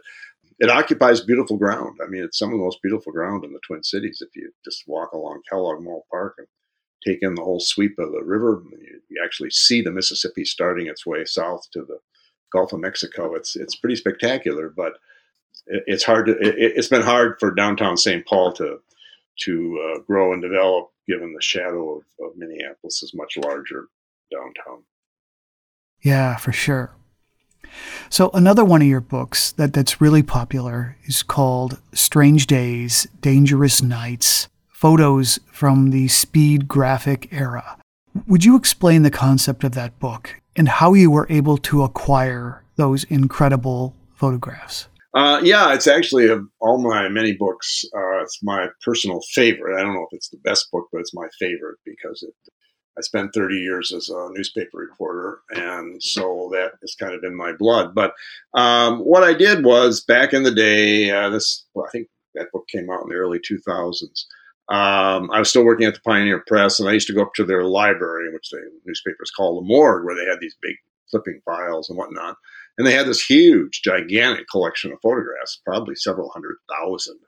[0.60, 2.00] it occupies beautiful ground.
[2.04, 4.20] I mean, it's some of the most beautiful ground in the Twin Cities.
[4.22, 6.48] If you just walk along Kellogg Mall Park and
[7.06, 10.88] take in the whole sweep of the river, you, you actually see the Mississippi starting
[10.88, 12.00] its way south to the
[12.52, 13.34] Gulf of Mexico.
[13.36, 14.94] It's it's pretty spectacular, but
[15.68, 16.38] it, it's hard to.
[16.40, 18.26] It, has been hard for downtown St.
[18.26, 18.80] Paul to
[19.42, 23.88] to uh, grow and develop, given the shadow of, of Minneapolis is much larger
[24.32, 24.84] downtown.
[26.04, 26.94] Yeah, for sure.
[28.10, 33.82] So another one of your books that, that's really popular is called Strange Days, Dangerous
[33.82, 34.48] Nights,
[34.84, 37.78] Photos from the Speed Graphic Era.
[38.28, 42.66] Would you explain the concept of that book and how you were able to acquire
[42.76, 44.90] those incredible photographs?
[45.14, 47.86] Uh, yeah, it's actually of all my many books.
[47.96, 49.80] Uh, it's my personal favorite.
[49.80, 52.34] I don't know if it's the best book, but it's my favorite because it
[52.98, 57.38] I spent 30 years as a newspaper reporter, and so that is kind of in
[57.38, 57.96] my blood.
[57.96, 58.16] But
[58.54, 62.52] um, what I did was back in the day, uh, this well, I think that
[62.52, 64.26] book came out in the early 2000s.
[64.74, 67.36] Um, I was still working at the Pioneer Press, and I used to go up
[67.36, 70.76] to their library, which the newspapers call the morgue, where they had these big
[71.12, 72.38] clipping files and whatnot.
[72.80, 77.20] And they had this huge, gigantic collection of photographs, probably several hundred thousand,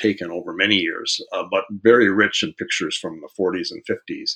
[0.00, 4.34] taken over many years, uh, but very rich in pictures from the 40s and 50s.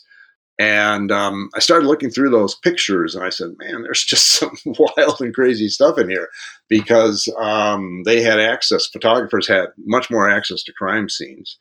[0.56, 4.56] And um, I started looking through those pictures and I said, man, there's just some
[4.64, 6.28] wild and crazy stuff in here
[6.68, 11.56] because um, they had access, photographers had much more access to crime scenes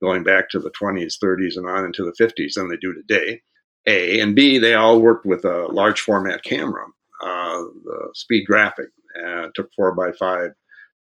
[0.00, 3.40] going back to the 20s, 30s, and on into the 50s than they do today.
[3.86, 4.20] A.
[4.20, 6.86] And B, they all worked with a large format camera,
[7.22, 8.88] uh, the speed graphic,
[9.24, 10.50] uh, took four by five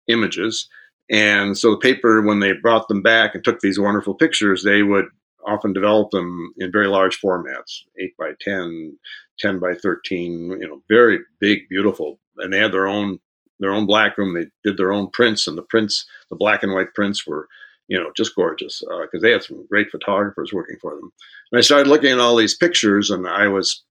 [0.08, 0.68] images.
[1.10, 4.84] And so the paper, when they brought them back and took these wonderful pictures, they
[4.84, 5.06] would
[5.45, 8.97] often develop them in very large formats 8 by 10
[9.39, 13.20] 10 by 13 you know very big beautiful and they had their own
[13.60, 16.74] their own black room they did their own prints and the prints the black and
[16.74, 17.47] white prints were
[17.89, 21.11] you know just gorgeous because uh, they had some great photographers working for them.
[21.51, 23.83] And i started looking at all these pictures and i was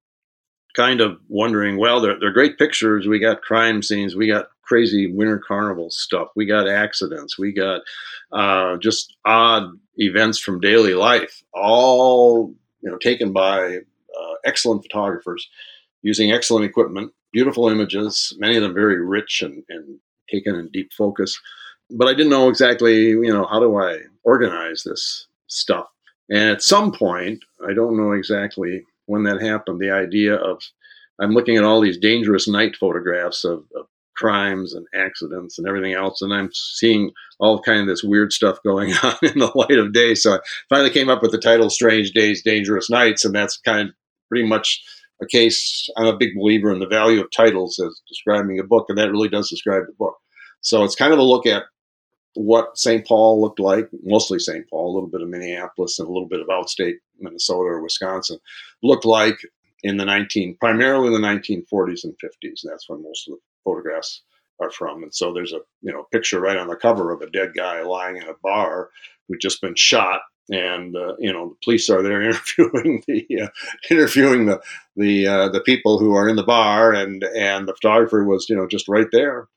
[0.75, 3.07] kind of wondering well they're, they're great pictures.
[3.07, 4.15] We got crime scenes.
[4.15, 6.29] We got crazy winter carnival stuff.
[6.37, 7.39] We got accidents.
[7.39, 7.81] We got
[8.33, 15.49] uh, just odd events from daily life, all you know, taken by uh, excellent photographers
[16.03, 19.99] using excellent equipment, beautiful images, many of them very rich and, and
[20.31, 21.41] taken in deep focus.
[21.91, 25.87] But I didn't know exactly, you know, how do I organize this stuff?
[26.29, 30.63] And at some point, I don't know exactly when that happened, the idea of
[31.19, 33.87] I'm looking at all these dangerous night photographs of, of
[34.17, 36.21] crimes and accidents and everything else.
[36.21, 39.93] And I'm seeing all kind of this weird stuff going on in the light of
[39.93, 40.15] day.
[40.15, 43.25] So I finally came up with the title Strange Days, Dangerous Nights.
[43.25, 43.95] And that's kind of
[44.29, 44.83] pretty much
[45.23, 45.89] a case.
[45.97, 48.87] I'm a big believer in the value of titles as describing a book.
[48.89, 50.17] And that really does describe the book.
[50.61, 51.65] So it's kind of a look at
[52.35, 53.07] what St.
[53.07, 54.69] Paul looked like, mostly St.
[54.69, 58.39] Paul, a little bit of Minneapolis and a little bit of outstate Minnesota or Wisconsin,
[58.83, 59.39] looked like
[59.83, 62.61] in the 19, primarily in the 1940s and 50s.
[62.65, 64.23] That's when most of the photographs
[64.61, 65.03] are from.
[65.03, 67.83] And so there's a you know picture right on the cover of a dead guy
[67.83, 68.91] lying in a bar
[69.27, 70.21] who'd just been shot,
[70.51, 72.23] and uh, you know the police are there
[72.59, 73.49] interviewing the uh,
[73.91, 74.61] interviewing the
[74.97, 78.57] the uh, the people who are in the bar, and and the photographer was you
[78.57, 79.49] know just right there.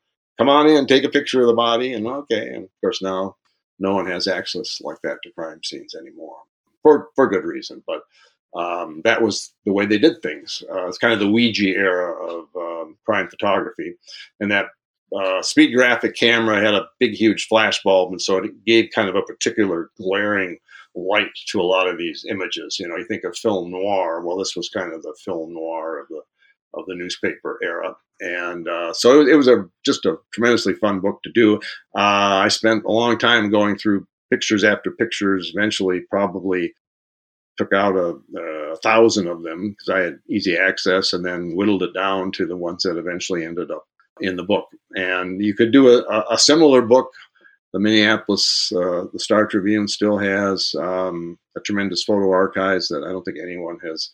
[0.41, 2.47] Come on in, take a picture of the body, and okay.
[2.47, 3.35] And of course now
[3.77, 6.37] no one has access like that to crime scenes anymore
[6.81, 8.01] for for good reason, but.
[8.53, 10.61] Um, that was the way they did things.
[10.69, 13.93] Uh, it's kind of the Weegee era of um, crime photography,
[14.41, 14.65] and that
[15.17, 19.07] uh, speed graphic camera had a big, huge flash bulb, and so it gave kind
[19.07, 20.57] of a particular glaring
[20.95, 22.77] light to a lot of these images.
[22.77, 24.19] You know, you think of film noir.
[24.19, 26.21] Well, this was kind of the film noir of the
[26.73, 27.95] of the newspaper era.
[28.19, 31.57] And uh, so it was a just a tremendously fun book to do.
[31.95, 35.51] Uh, I spent a long time going through pictures after pictures.
[35.55, 36.73] Eventually, probably
[37.57, 41.83] took out a, a thousand of them because I had easy access, and then whittled
[41.83, 43.85] it down to the ones that eventually ended up
[44.19, 44.67] in the book.
[44.95, 47.09] And you could do a, a similar book.
[47.73, 53.11] The Minneapolis, uh, the Star Tribune still has um, a tremendous photo archives that I
[53.11, 54.11] don't think anyone has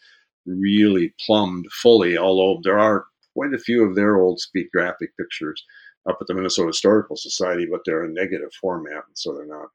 [0.47, 5.63] really plumbed fully, although there are quite a few of their old speed graphic pictures
[6.09, 9.69] up at the Minnesota Historical Society, but they're in negative format, so they're not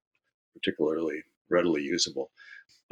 [0.55, 2.31] particularly readily usable.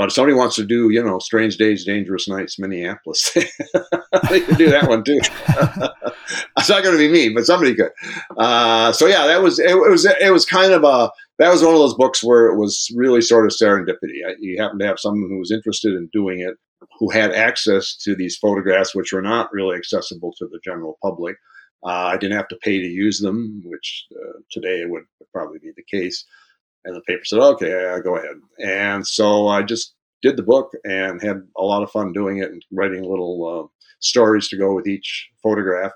[0.01, 3.33] But if somebody wants to do, you know, Strange Days, Dangerous Nights, Minneapolis,
[4.31, 5.19] they could do that one too.
[6.57, 7.91] it's not going to be me, but somebody could.
[8.39, 11.63] Uh, so yeah, that was it, it, Was it was kind of a that was
[11.63, 14.23] one of those books where it was really sort of serendipity.
[14.39, 16.55] You happen to have someone who was interested in doing it,
[16.99, 21.37] who had access to these photographs, which were not really accessible to the general public.
[21.85, 25.73] Uh, I didn't have to pay to use them, which uh, today would probably be
[25.77, 26.25] the case.
[26.85, 28.37] And the paper said, okay, go ahead.
[28.59, 32.51] And so I just did the book and had a lot of fun doing it
[32.51, 33.67] and writing little uh,
[34.01, 35.93] stories to go with each photograph.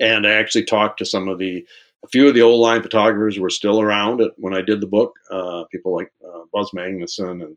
[0.00, 1.66] And I actually talked to some of the,
[2.04, 5.14] a few of the old line photographers were still around when I did the book,
[5.30, 7.56] uh, people like uh, Buzz Magnuson and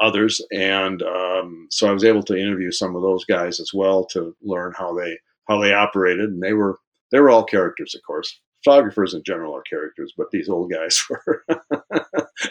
[0.00, 0.40] others.
[0.52, 4.34] And um, so I was able to interview some of those guys as well to
[4.42, 6.30] learn how they how they operated.
[6.30, 6.78] And they were
[7.12, 11.02] they were all characters, of course photographers in general are characters, but these old guys
[11.10, 11.44] were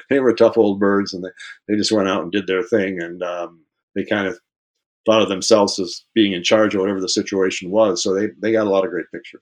[0.09, 1.29] they were tough old birds, and they,
[1.67, 3.61] they just went out and did their thing, and um,
[3.95, 4.39] they kind of
[5.05, 8.03] thought of themselves as being in charge of whatever the situation was.
[8.03, 9.41] So they they got a lot of great pictures.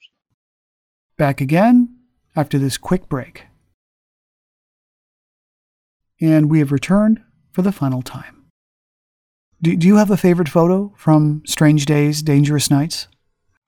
[1.18, 1.96] Back again
[2.36, 3.46] after this quick break,
[6.22, 7.22] and we have returned
[7.58, 8.46] for the final time.
[9.64, 13.08] Do, do you have a favorite photo from Strange Days, Dangerous Nights?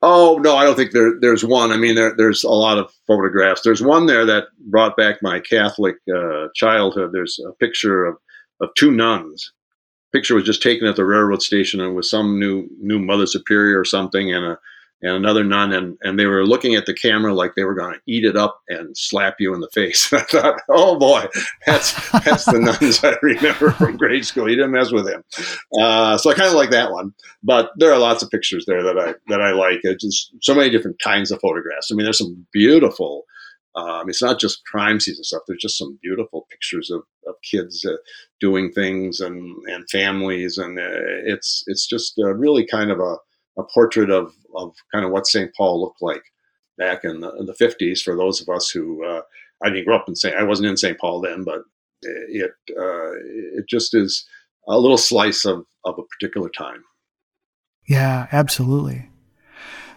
[0.04, 1.72] Oh no, I don't think there, there's one.
[1.72, 3.62] I mean, there, there's a lot of photographs.
[3.64, 7.14] There's one there that brought back my Catholic uh, childhood.
[7.14, 8.18] There's a picture of,
[8.62, 9.54] of two nuns.
[10.14, 13.80] Picture was just taken at the railroad station and with some new new Mother Superior
[13.80, 14.60] or something, and a
[15.02, 17.94] and another nun, and, and they were looking at the camera like they were going
[17.94, 20.12] to eat it up and slap you in the face.
[20.14, 21.26] I thought, oh boy,
[21.66, 24.50] that's that's the nuns I remember from grade school.
[24.50, 25.24] You didn't mess with them.
[25.80, 27.14] Uh, so I kind of like that one.
[27.42, 29.80] But there are lots of pictures there that I that I like.
[29.84, 31.92] It's just so many different kinds of photographs.
[31.92, 33.24] I mean, there's some beautiful.
[33.76, 35.44] Um, it's not just crime scenes and stuff.
[35.48, 37.98] There's just some beautiful pictures of, of kids uh,
[38.40, 43.18] doing things and, and families, and uh, it's it's just uh, really kind of a
[43.60, 45.52] a portrait of, of kind of what St.
[45.56, 46.24] Paul looked like
[46.78, 49.22] back in the, in the 50s for those of us who uh,
[49.64, 50.36] I didn't grow up in St.
[50.36, 50.98] I wasn't in St.
[50.98, 51.62] Paul then, but
[52.02, 53.12] it uh,
[53.58, 54.26] it just is
[54.68, 56.84] a little slice of, of a particular time.
[57.88, 59.10] Yeah, absolutely.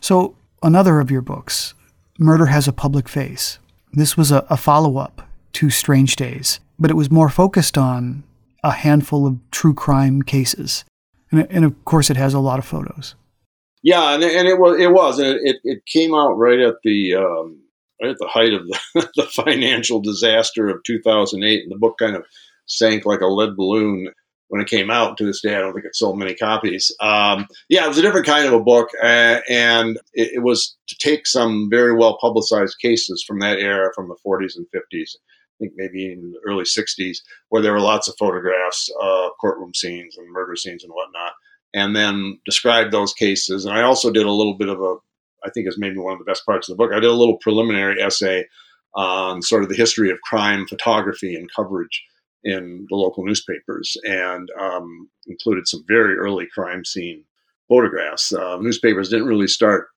[0.00, 1.74] So another of your books,
[2.18, 3.58] Murder Has a Public Face.
[3.92, 8.24] This was a, a follow up to Strange Days, but it was more focused on
[8.64, 10.84] a handful of true crime cases.
[11.30, 13.14] And, and of course, it has a lot of photos.
[13.82, 17.16] Yeah, and, and it was it was and it, it came out right at the
[17.16, 17.60] um,
[18.00, 18.78] right at the height of the,
[19.16, 22.24] the financial disaster of 2008, and the book kind of
[22.66, 24.08] sank like a lead balloon
[24.48, 25.16] when it came out.
[25.16, 26.94] To this day, I don't think it sold many copies.
[27.00, 30.76] Um, yeah, it was a different kind of a book, uh, and it, it, was
[30.86, 35.10] to take some very well publicized cases from that era, from the 40s and 50s.
[35.16, 37.18] I think maybe in the early 60s,
[37.48, 41.32] where there were lots of photographs of courtroom scenes and murder scenes and whatnot
[41.74, 43.64] and then describe those cases.
[43.64, 44.96] And I also did a little bit of a,
[45.44, 46.92] I think is maybe one of the best parts of the book.
[46.92, 48.46] I did a little preliminary essay
[48.94, 52.02] on sort of the history of crime photography and coverage
[52.44, 57.24] in the local newspapers, and um, included some very early crime scene
[57.68, 58.32] photographs.
[58.32, 59.88] Uh, newspapers didn't really start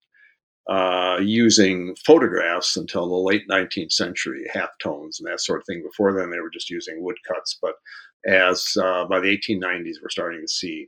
[0.69, 5.83] uh, using photographs until the late 19th century, half tones and that sort of thing.
[5.83, 7.57] Before then, they were just using woodcuts.
[7.61, 7.75] But
[8.25, 10.87] as uh, by the 1890s, we're starting to see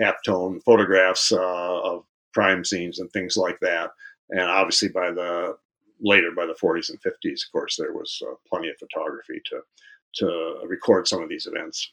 [0.00, 3.90] halftone photographs uh, of crime scenes and things like that.
[4.30, 5.56] And obviously, by the
[6.00, 9.60] later, by the 40s and 50s, of course, there was uh, plenty of photography to
[10.12, 11.92] to record some of these events.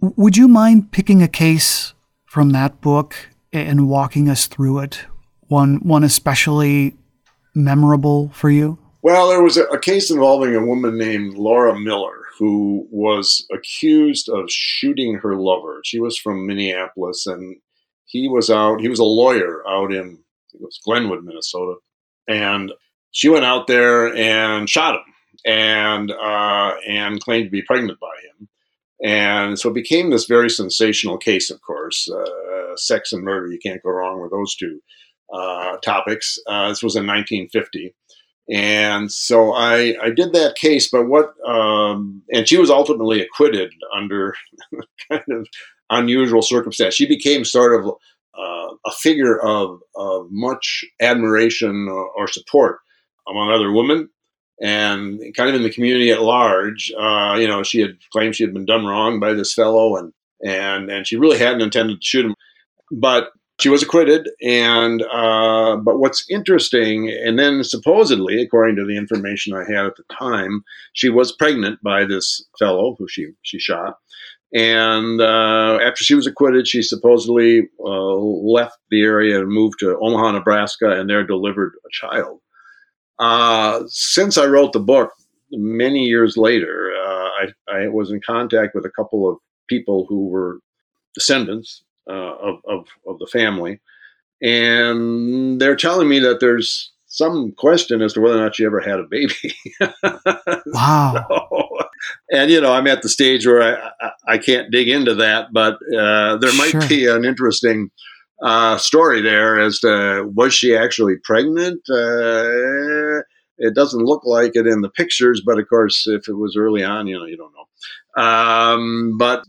[0.00, 1.94] Would you mind picking a case
[2.24, 3.14] from that book
[3.52, 5.04] and walking us through it?
[5.48, 6.96] One one especially
[7.54, 8.78] memorable for you?
[9.02, 14.30] Well, there was a, a case involving a woman named Laura Miller who was accused
[14.30, 15.82] of shooting her lover.
[15.84, 17.58] She was from Minneapolis, and
[18.06, 18.82] he was out.
[18.82, 20.20] He was a lawyer out in
[20.54, 21.76] it was Glenwood, Minnesota,
[22.28, 22.72] and
[23.12, 25.14] she went out there and shot him,
[25.46, 28.48] and uh, and claimed to be pregnant by him.
[29.04, 32.10] And so it became this very sensational case, of course.
[32.10, 34.80] Uh, sex and murder, you can't go wrong with those two.
[35.34, 36.38] uh, topics.
[36.48, 37.94] Uh, this was in 1950.
[38.50, 43.72] And so I, I did that case, but what, um, and she was ultimately acquitted
[43.96, 44.34] under
[45.10, 45.46] kind of
[45.88, 46.94] unusual circumstance.
[46.94, 47.94] She became sort of
[48.36, 52.78] uh, a figure of, of much admiration or, or, support
[53.28, 54.08] among other women
[54.62, 56.92] and kind of in the community at large.
[56.98, 60.12] Uh, you know, she had claimed she had been done wrong by this fellow and,
[60.44, 62.34] and, and she really hadn't intended to shoot him.
[62.90, 63.30] But
[63.60, 69.54] she was acquitted, and uh, but what's interesting, and then supposedly, according to the information
[69.54, 73.94] I had at the time, she was pregnant by this fellow who she she shot,
[74.52, 79.98] and uh, after she was acquitted, she supposedly uh, left the area and moved to
[79.98, 82.40] Omaha, Nebraska, and there delivered a child.
[83.18, 85.12] Uh, since I wrote the book,
[85.52, 89.36] many years later, uh, I, I was in contact with a couple of
[89.68, 90.58] people who were
[91.14, 93.80] descendants of, of, of the family.
[94.42, 98.80] And they're telling me that there's some question as to whether or not she ever
[98.80, 99.54] had a baby.
[100.66, 101.26] wow.
[101.28, 101.68] So,
[102.30, 105.52] and, you know, I'm at the stage where I, I, I can't dig into that,
[105.52, 106.88] but uh, there might sure.
[106.88, 107.90] be an interesting
[108.42, 111.80] uh, story there as to was she actually pregnant?
[111.90, 113.20] Uh,
[113.58, 116.82] it doesn't look like it in the pictures, but of course, if it was early
[116.82, 118.22] on, you know, you don't know.
[118.22, 119.44] Um, but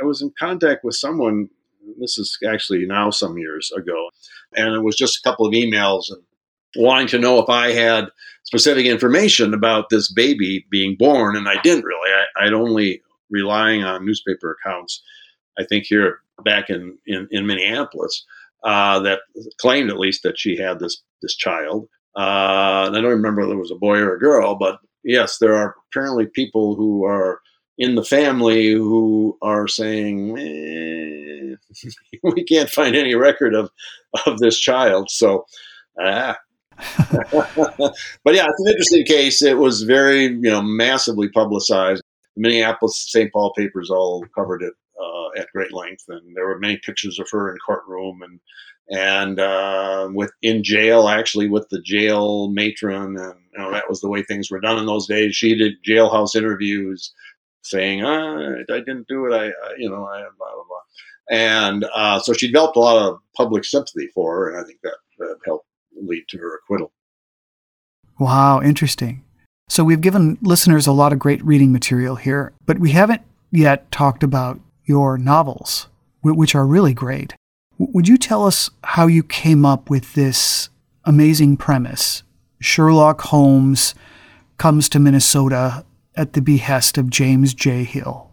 [0.00, 1.48] I was in contact with someone
[1.98, 4.10] this is actually now some years ago.
[4.56, 6.22] And it was just a couple of emails and
[6.76, 8.06] wanting to know if I had
[8.44, 11.36] specific information about this baby being born.
[11.36, 12.10] And I didn't really.
[12.36, 15.02] I, would only relying on newspaper accounts,
[15.58, 18.24] I think here back in, in, in Minneapolis,
[18.64, 19.20] uh, that
[19.58, 21.88] claimed at least that she had this, this child.
[22.16, 25.38] Uh, and I don't remember whether it was a boy or a girl, but yes,
[25.38, 27.40] there are apparently people who are
[27.78, 31.90] in the family who are saying, eh,
[32.22, 33.70] we can't find any record of
[34.26, 35.10] of this child.
[35.10, 35.46] So,
[36.00, 36.36] ah.
[37.32, 39.42] but yeah, it's an interesting case.
[39.42, 42.02] It was very, you know, massively publicized.
[42.36, 43.32] Minneapolis St.
[43.32, 47.28] Paul papers all covered it uh, at great length, and there were many pictures of
[47.30, 48.40] her in courtroom and
[48.90, 54.00] and uh, with in jail actually with the jail matron, and you know that was
[54.00, 55.36] the way things were done in those days.
[55.36, 57.12] She did jailhouse interviews
[57.64, 59.34] saying, ah, I didn't do it.
[59.34, 60.78] I, I you know, I blah, blah, blah.
[61.30, 64.80] And uh, so she developed a lot of public sympathy for her, and I think
[64.82, 66.92] that, that helped lead to her acquittal.
[68.18, 69.24] Wow, interesting.
[69.68, 73.90] So we've given listeners a lot of great reading material here, but we haven't yet
[73.90, 75.88] talked about your novels,
[76.22, 77.34] which are really great.
[77.78, 80.68] Would you tell us how you came up with this
[81.04, 82.22] amazing premise?
[82.60, 83.94] Sherlock Holmes
[84.58, 85.84] comes to Minnesota
[86.16, 87.84] at the behest of James J.
[87.84, 88.30] Hill?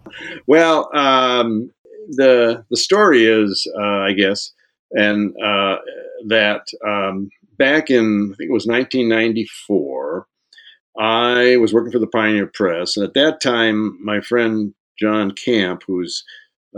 [0.47, 1.71] Well, um,
[2.09, 4.51] the the story is, uh, I guess,
[4.91, 5.77] and uh,
[6.27, 10.27] that um, back in I think it was 1994,
[10.99, 15.83] I was working for the Pioneer Press, and at that time, my friend John Camp,
[15.87, 16.23] whose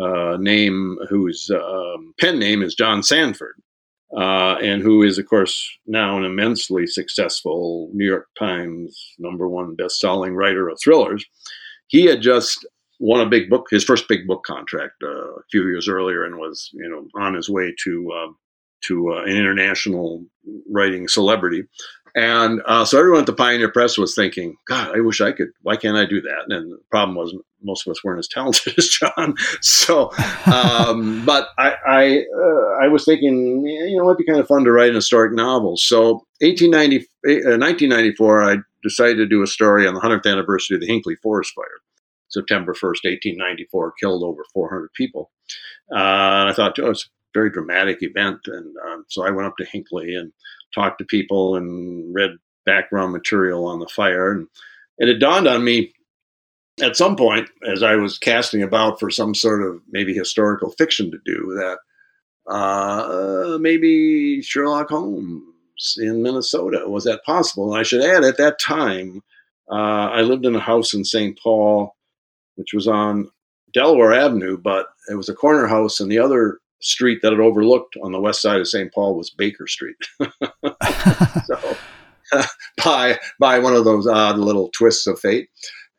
[0.02, 3.54] uh, name, whose um, pen name is John Sandford,
[4.18, 9.76] uh, and who is, of course, now an immensely successful New York Times number one
[9.76, 11.26] best-selling writer of thrillers.
[11.88, 12.66] He had just
[13.00, 16.38] won a big book, his first big book contract uh, a few years earlier, and
[16.38, 18.32] was, you know, on his way to uh,
[18.82, 20.26] to uh, an international
[20.70, 21.64] writing celebrity.
[22.16, 25.50] And uh, so everyone at the Pioneer Press was thinking, God, I wish I could.
[25.64, 26.56] Why can't I do that?
[26.56, 29.36] And the problem was most of us weren't as talented as John.
[29.62, 30.12] So,
[30.46, 34.64] um, but I I, uh, I, was thinking, you know, it'd be kind of fun
[34.66, 35.76] to write an historic novel.
[35.78, 40.82] So, 1890, uh, 1994, I decided to do a story on the 100th anniversary of
[40.82, 41.66] the Hinckley Forest Fire.
[42.30, 45.32] September 1st, 1894, killed over 400 people.
[45.92, 48.40] Uh, and I thought, oh, it's a very dramatic event.
[48.48, 50.34] And um, so I went up to Hinckley and
[50.74, 52.32] talked to people and read
[52.66, 54.32] background material on the fire.
[54.32, 54.48] And
[54.98, 55.94] it dawned on me
[56.82, 61.12] at some point, as I was casting about for some sort of maybe historical fiction
[61.12, 65.44] to do, that uh, maybe Sherlock Holmes
[65.98, 67.72] in Minnesota was that possible?
[67.72, 69.22] And I should add, at that time,
[69.72, 71.38] uh, I lived in a house in St.
[71.42, 71.96] Paul,
[72.56, 73.30] which was on
[73.74, 77.96] Delaware Avenue, but it was a corner house, and the other street that it overlooked
[78.04, 78.94] on the west side of St.
[78.94, 79.96] Paul was Baker Street.
[81.46, 81.78] so,
[82.84, 85.50] by by one of those odd little twists of fate.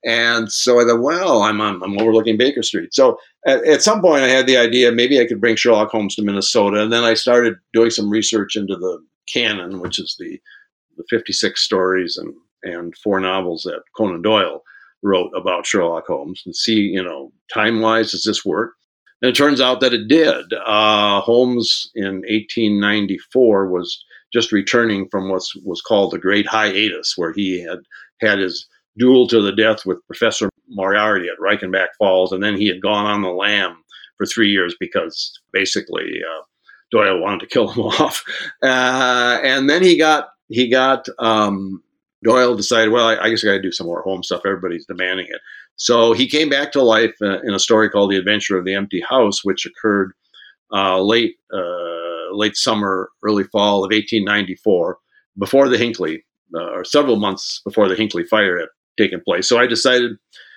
[0.07, 2.93] And so I thought, well, I'm on, I'm overlooking Baker Street.
[2.93, 6.15] So at, at, some point, I had the idea maybe I could bring Sherlock Holmes
[6.17, 10.41] to Minnesota, and then I started doing some research into the canon, which is the
[10.97, 14.63] the 56 stories and and four novels that Conan Doyle
[15.03, 18.73] wrote about Sherlock Holmes, and see, you know, time wise, does this work?
[19.25, 20.53] And it turns out that it did.
[20.53, 24.05] Uh, Holmes in 1894 was
[24.35, 27.79] just returning from what was called the Great Hiatus, where he had
[28.21, 28.69] had his
[28.99, 33.07] duel to the death with Professor Moriarty at Reichenbach Falls, and then he had gone
[33.07, 33.83] on the lam
[34.19, 36.43] for three years because basically uh,
[36.91, 38.23] Doyle wanted to kill him off,
[38.63, 41.83] uh, and then he got he got um,
[42.23, 44.43] Doyle decided, well, I, I guess I got to do some more Holmes stuff.
[44.45, 45.41] Everybody's demanding it,
[45.77, 48.75] so he came back to life uh, in a story called The Adventure of the
[48.75, 50.13] Empty House, which occurred
[50.73, 54.99] uh, late uh, late summer, early fall of 1894,
[55.39, 58.69] before the Hinckley, uh, or several months before the Hinckley fire had
[58.99, 59.49] taken place.
[59.49, 60.13] So I decided,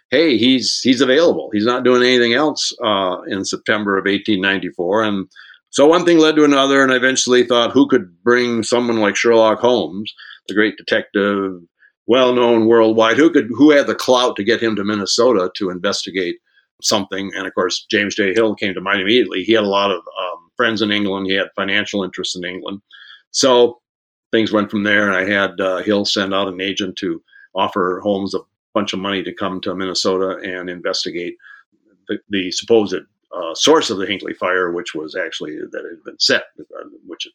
[0.09, 1.49] hey, he's he's available.
[1.51, 5.27] He's not doing anything else uh, in September of 1894, and
[5.69, 9.15] so one thing led to another, and I eventually thought, who could bring someone like
[9.15, 10.13] Sherlock Holmes,
[10.47, 11.61] the great detective,
[12.07, 15.69] well known worldwide, who could who had the clout to get him to Minnesota to
[15.69, 16.37] investigate
[16.81, 17.31] something?
[17.35, 18.33] And of course, James J.
[18.33, 19.43] Hill came to mind immediately.
[19.43, 21.27] He had a lot of um, friends in England.
[21.27, 22.81] He had financial interests in England,
[23.31, 23.79] so
[24.31, 25.07] things went from there.
[25.07, 27.21] And I had uh, Hill send out an agent to
[27.55, 28.39] offer Holmes a
[28.73, 31.35] bunch of money to come to Minnesota and investigate
[32.07, 32.95] the, the supposed
[33.35, 36.83] uh, source of the Hinckley fire, which was actually that it had been set, uh,
[37.05, 37.27] which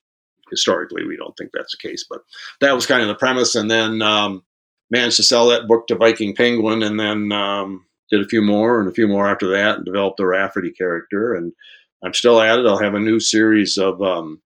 [0.51, 2.23] historically we don't think that's the case, but
[2.61, 3.55] that was kind of the premise.
[3.55, 4.45] And then um,
[4.93, 8.79] managed to sell that book to Viking Penguin, and then um, did a few more
[8.79, 11.35] and a few more after that, and developed the Rafferty character.
[11.35, 11.53] And
[12.05, 12.67] I'm still at it.
[12.67, 14.43] I'll have a new series of um,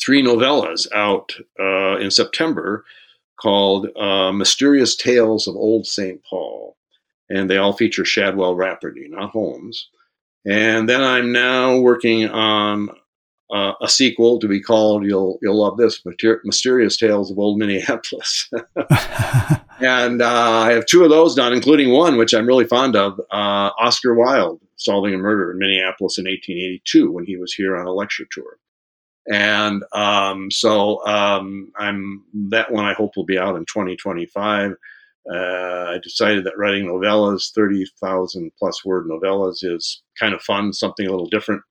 [0.00, 2.84] three novellas out uh, in September
[3.38, 6.20] called uh, Mysterious Tales of Old St.
[6.28, 6.76] Paul.
[7.30, 9.90] And they all feature Shadwell Rafferty, not Holmes.
[10.46, 12.88] And then I'm now working on
[13.52, 16.02] uh, a sequel to be called "You'll You'll Love This:
[16.44, 18.50] Mysterious Tales of Old Minneapolis."
[19.80, 23.18] and uh, I have two of those done, including one which I'm really fond of:
[23.30, 27.86] uh, Oscar Wilde solving a murder in Minneapolis in 1882 when he was here on
[27.86, 28.58] a lecture tour.
[29.30, 34.72] And um, so um, I'm that one I hope will be out in 2025.
[35.30, 41.06] Uh, I decided that writing novellas, 30,000 plus word novellas, is kind of fun, something
[41.06, 41.62] a little different.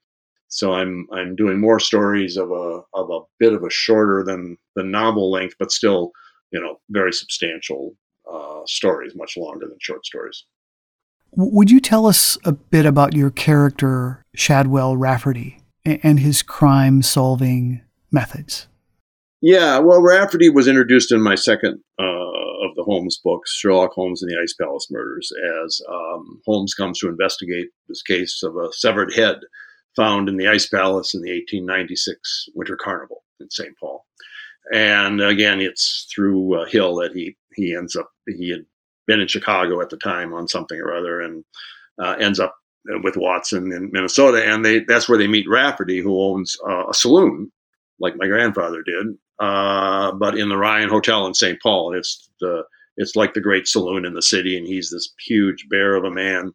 [0.49, 4.57] So I'm I'm doing more stories of a of a bit of a shorter than
[4.75, 6.11] the novel length, but still,
[6.51, 7.95] you know, very substantial
[8.31, 10.45] uh, stories, much longer than short stories.
[11.31, 17.81] Would you tell us a bit about your character Shadwell Rafferty and his crime solving
[18.11, 18.67] methods?
[19.41, 24.23] Yeah, well, Rafferty was introduced in my second uh, of the Holmes books, Sherlock Holmes
[24.23, 25.31] and the Ice Palace Murders,
[25.63, 29.37] as um, Holmes comes to investigate this case of a severed head
[29.95, 33.73] found in the Ice Palace in the 1896 Winter Carnival in St.
[33.79, 34.05] Paul.
[34.73, 38.65] And again, it's through Hill that he he ends up he had
[39.07, 41.43] been in Chicago at the time on something or other, and
[42.01, 42.55] uh, ends up
[43.03, 46.93] with Watson in Minnesota, and they that's where they meet Rafferty, who owns uh, a
[46.93, 47.51] saloon,
[47.99, 49.07] like my grandfather did,
[49.39, 51.59] uh, but in the Ryan Hotel in St.
[51.61, 51.93] Paul.
[51.93, 52.63] It's the
[52.97, 56.11] it's like the great saloon in the city, and he's this huge bear of a
[56.11, 56.53] man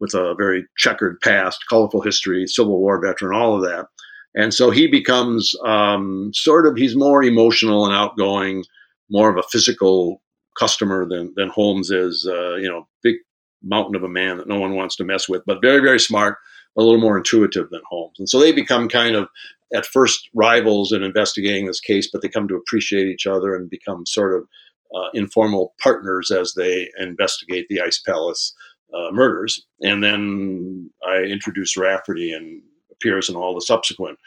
[0.00, 3.86] with a very checkered past, colorful history, Civil War veteran, all of that.
[4.34, 8.64] And so he becomes um, sort of he's more emotional and outgoing,
[9.10, 10.22] more of a physical
[10.58, 12.26] customer than than Holmes is.
[12.28, 13.16] Uh, you know, big
[13.62, 16.38] mountain of a man that no one wants to mess with, but very very smart,
[16.76, 18.16] a little more intuitive than Holmes.
[18.18, 19.28] And so they become kind of
[19.74, 23.70] at first rivals in investigating this case, but they come to appreciate each other and
[23.70, 24.48] become sort of
[24.94, 28.54] uh, informal partners as they investigate the Ice Palace
[28.94, 29.64] uh, murders.
[29.82, 32.62] And then I introduce Rafferty and
[32.94, 34.18] appears in all the subsequent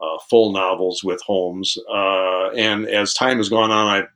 [0.00, 1.78] uh, full novels with Holmes.
[1.92, 4.08] Uh, and as time has gone on, I've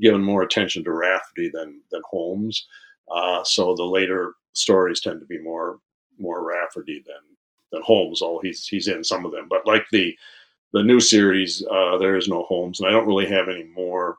[0.00, 2.66] given more attention to Rafferty than than Holmes.
[3.10, 5.78] Uh, so the later stories tend to be more
[6.18, 7.36] more Rafferty than
[7.72, 9.46] than Holmes, although he's he's in some of them.
[9.48, 10.16] But like the
[10.72, 14.18] the new series, uh, there is no Holmes, and I don't really have any more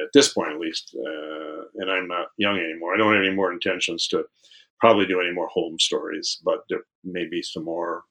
[0.00, 0.96] at this point, at least.
[0.96, 2.94] Uh, and I'm not young anymore.
[2.94, 4.24] I don't have any more intentions to
[4.80, 8.04] probably do any more Holmes stories, but there may be some more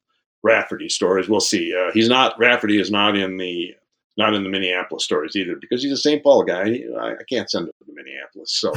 [0.46, 1.28] Rafferty stories.
[1.28, 1.74] We'll see.
[1.74, 3.74] Uh, he's not Rafferty is not in the
[4.16, 6.22] not in the Minneapolis stories either because he's a St.
[6.22, 6.80] Paul guy.
[6.98, 8.54] I, I can't send him to Minneapolis.
[8.54, 8.72] So,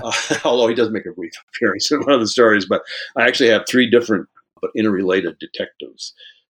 [0.02, 2.82] uh, although he does make a brief appearance in one of the stories, but
[3.16, 4.28] I actually have three different
[4.60, 6.14] but interrelated detectives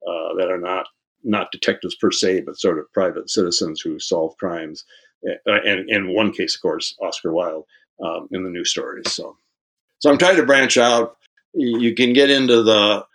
[0.07, 0.87] uh, that are not
[1.23, 4.83] not detectives per se, but sort of private citizens who solve crimes.
[5.27, 7.65] Uh, and in one case, of course, Oscar Wilde
[8.03, 9.11] um, in the new stories.
[9.11, 9.37] So,
[9.99, 11.17] so I'm trying to branch out.
[11.53, 13.05] You can get into the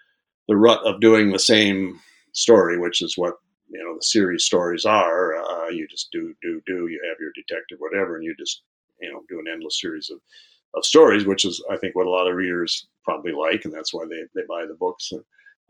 [0.52, 1.98] the rut of doing the same
[2.32, 3.36] story, which is what
[3.70, 5.34] you know the series stories are.
[5.34, 6.88] Uh, you just do do do.
[6.88, 8.60] You have your detective, whatever, and you just
[9.00, 10.18] you know do an endless series of
[10.74, 13.94] of stories, which is I think what a lot of readers probably like, and that's
[13.94, 15.10] why they, they buy the books.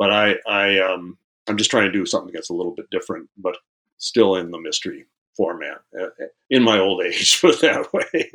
[0.00, 1.16] But I I um,
[1.46, 3.56] I'm just trying to do something that's a little bit different, but
[3.98, 5.06] still in the mystery
[5.36, 6.08] format uh,
[6.50, 8.32] in my old age, put that way.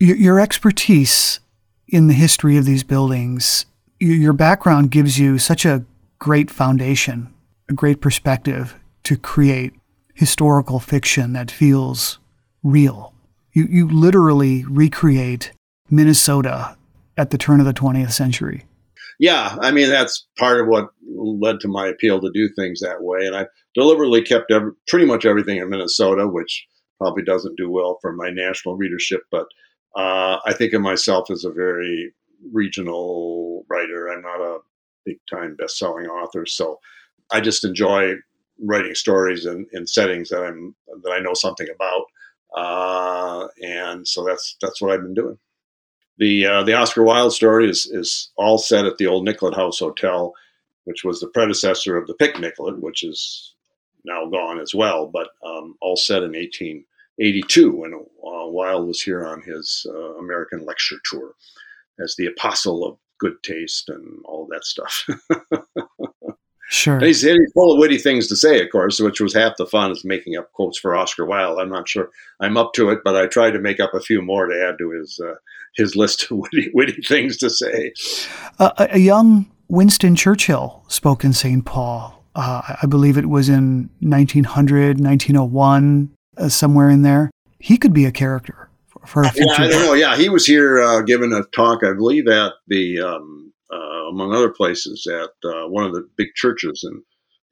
[0.00, 1.38] your expertise
[1.88, 3.66] in the history of these buildings,
[3.98, 5.84] your background gives you such a
[6.18, 7.32] great foundation,
[7.68, 9.74] a great perspective to create
[10.14, 12.18] historical fiction that feels
[12.62, 13.14] real.
[13.52, 15.52] You, you literally recreate
[15.90, 16.76] Minnesota
[17.16, 18.64] at the turn of the 20th century.
[19.18, 23.02] Yeah, I mean, that's part of what led to my appeal to do things that
[23.02, 23.26] way.
[23.26, 26.66] And I deliberately kept every, pretty much everything in Minnesota, which
[27.00, 29.46] probably doesn't do well for my national readership, but
[29.98, 32.12] uh, I think of myself as a very
[32.52, 34.08] regional writer.
[34.08, 34.58] I'm not a
[35.04, 36.46] big time best selling author.
[36.46, 36.78] So
[37.32, 38.14] I just enjoy
[38.62, 42.04] writing stories in, in settings that I'm that I know something about.
[42.56, 45.38] Uh, and so that's that's what I've been doing.
[46.18, 49.80] The uh, the Oscar Wilde story is is all set at the old Nicollet House
[49.80, 50.32] Hotel,
[50.84, 53.52] which was the predecessor of the Pic Nicollet, which is
[54.04, 56.36] now gone as well, but um, all set in
[57.18, 61.34] 1882 when uh, Wilde was here on his uh, American lecture tour
[62.02, 65.06] as the apostle of good taste and all that stuff.
[66.70, 67.00] Sure.
[67.00, 69.90] He's, he's, full of witty things to say, of course, which was half the fun
[69.90, 71.58] is making up quotes for Oscar Wilde.
[71.58, 72.10] I'm not sure
[72.40, 74.76] I'm up to it, but I tried to make up a few more to add
[74.78, 75.36] to his uh,
[75.76, 77.92] his list of witty, witty things to say.
[78.58, 81.64] Uh, a young Winston Churchill spoke in St.
[81.64, 82.22] Paul.
[82.34, 87.30] Uh, I believe it was in 1900, 1901, uh, somewhere in there.
[87.58, 89.48] He could be a character for, for a future.
[89.58, 89.94] Yeah, I don't know.
[89.94, 93.00] Yeah, he was here uh, giving a talk, I believe, at the.
[93.00, 97.02] Um, uh, among other places, at uh, one of the big churches in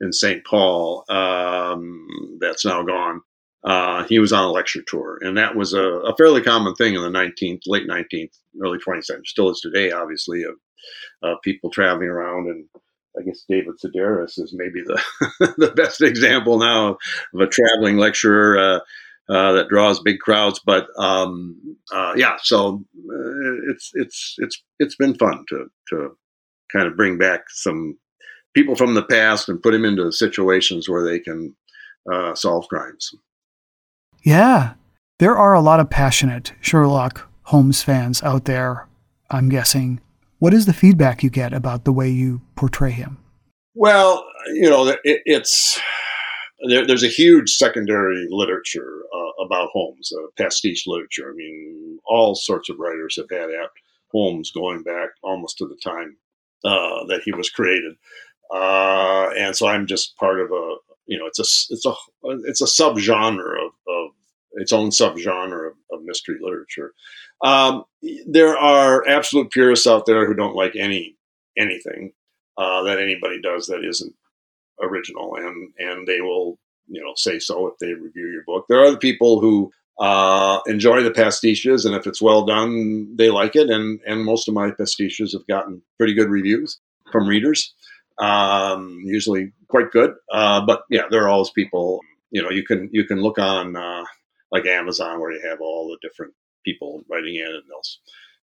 [0.00, 0.44] in St.
[0.44, 3.22] Paul um, that's now gone.
[3.64, 6.94] Uh, he was on a lecture tour, and that was a, a, fairly common thing
[6.94, 9.24] in the 19th, late 19th, early 20th century.
[9.26, 12.46] Still is today, obviously, of people traveling around.
[12.48, 12.66] And
[13.18, 15.00] I guess David Sedaris is maybe the
[15.58, 16.98] the best example now
[17.34, 18.58] of a traveling lecturer.
[18.58, 18.80] Uh,
[19.28, 20.60] uh, that draws big crowds.
[20.64, 26.16] But um, uh, yeah, so uh, it's it's it's it's been fun to to
[26.72, 27.98] kind of bring back some
[28.54, 31.56] people from the past and put them into situations where they can
[32.12, 33.14] uh, solve crimes.
[34.22, 34.74] Yeah,
[35.18, 38.86] there are a lot of passionate Sherlock Holmes fans out there.
[39.30, 40.00] I'm guessing.
[40.38, 43.18] What is the feedback you get about the way you portray him?
[43.74, 45.80] Well, you know, it, it's
[46.68, 51.30] there, there's a huge secondary literature uh, about Holmes, uh, pastiche literature.
[51.30, 53.70] I mean, all sorts of writers have had at
[54.12, 56.16] Holmes going back almost to the time
[56.64, 57.94] uh, that he was created,
[58.52, 60.76] uh, and so I'm just part of a,
[61.06, 61.92] you know, it's a it's a
[62.44, 64.10] it's a subgenre of, of
[64.56, 66.92] its own subgenre of, of mystery literature.
[67.44, 67.84] Um,
[68.26, 71.16] there are absolute purists out there who don't like any
[71.58, 72.12] anything
[72.58, 74.14] uh, that anybody does that isn't
[74.82, 78.66] original, and and they will you know say so if they review your book.
[78.68, 83.30] There are other people who uh, enjoy the pastiches, and if it's well done, they
[83.30, 83.70] like it.
[83.70, 86.78] And and most of my pastiches have gotten pretty good reviews
[87.12, 87.74] from readers,
[88.18, 90.14] um, usually quite good.
[90.32, 92.00] Uh, but yeah, there are always people.
[92.30, 94.04] You know, you can you can look on uh,
[94.50, 96.34] like Amazon where you have all the different
[96.64, 97.82] people writing in, and they'll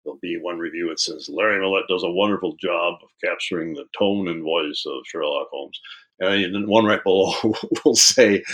[0.04, 3.86] there'll be one review that says Larry Millett does a wonderful job of capturing the
[3.98, 5.80] tone and voice of Sherlock Holmes.
[6.20, 7.34] And then one right below
[7.84, 8.44] will say,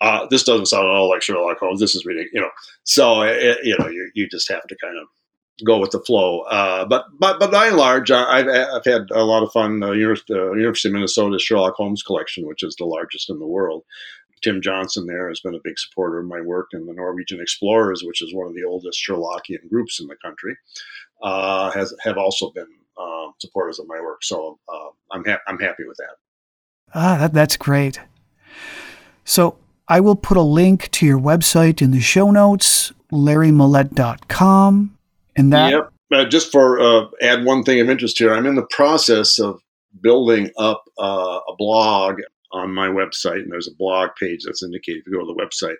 [0.00, 1.80] uh, "This doesn't sound at all like Sherlock Holmes.
[1.80, 2.50] This is ridiculous." You know,
[2.84, 5.08] so it, you know, you, you just have to kind of
[5.66, 6.40] go with the flow.
[6.42, 9.82] Uh, but but but by and large, I've I've had a lot of fun.
[9.82, 13.46] Uh, University, uh, University of Minnesota's Sherlock Holmes collection, which is the largest in the
[13.46, 13.84] world.
[14.42, 18.02] Tim Johnson there has been a big supporter of my work, and the Norwegian Explorers,
[18.04, 20.56] which is one of the oldest Sherlockian groups in the country,
[21.22, 22.66] uh, has have also been
[22.98, 24.22] uh, supporters of my work.
[24.22, 26.16] So uh, I'm ha- I'm happy with that.
[26.94, 28.00] Ah, that, that's great.
[29.24, 29.58] So
[29.88, 34.96] I will put a link to your website in the show notes, larrymillett.com.
[35.36, 35.72] And that.
[35.72, 35.92] Yep.
[36.10, 39.60] Uh, just for uh, add one thing of interest here, I'm in the process of
[40.00, 42.20] building up uh, a blog
[42.52, 45.42] on my website, and there's a blog page that's indicated if you go to the
[45.42, 45.76] website.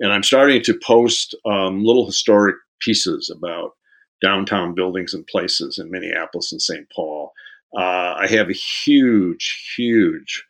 [0.00, 3.72] And I'm starting to post um, little historic pieces about
[4.20, 6.86] downtown buildings and places in Minneapolis and St.
[6.94, 7.32] Paul.
[7.76, 10.44] Uh, I have a huge, huge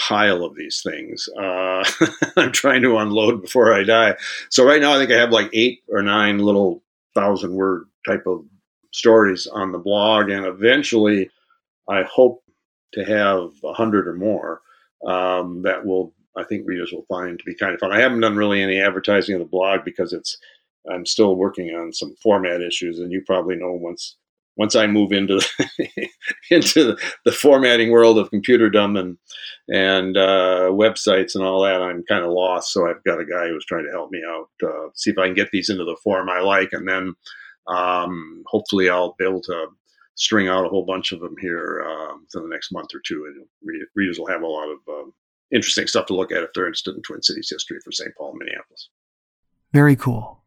[0.00, 1.28] pile of these things.
[1.38, 1.84] Uh,
[2.36, 4.16] I'm trying to unload before I die.
[4.50, 6.82] So right now, I think I have like eight or nine little
[7.14, 8.44] thousand word type of
[8.92, 11.30] stories on the blog, and eventually,
[11.88, 12.42] I hope
[12.94, 14.62] to have a hundred or more
[15.06, 17.92] um, that will I think readers will find to be kind of fun.
[17.92, 20.36] I haven't done really any advertising of the blog because it's
[20.90, 24.16] I'm still working on some format issues, and you probably know once
[24.56, 26.08] once I move into the,
[26.50, 29.18] into the formatting world of computer computerdom and
[29.68, 32.72] and uh, websites and all that, I'm kind of lost.
[32.72, 35.26] So I've got a guy who's trying to help me out, uh, see if I
[35.26, 37.14] can get these into the form I like, and then
[37.68, 39.66] um, hopefully I'll be able to
[40.18, 43.24] string out a whole bunch of them here um, for the next month or two,
[43.26, 43.46] and
[43.94, 45.14] readers will have a lot of um,
[45.52, 48.14] interesting stuff to look at if they're interested in Twin Cities history for St.
[48.16, 48.90] Paul and Minneapolis.
[49.72, 50.42] Very cool.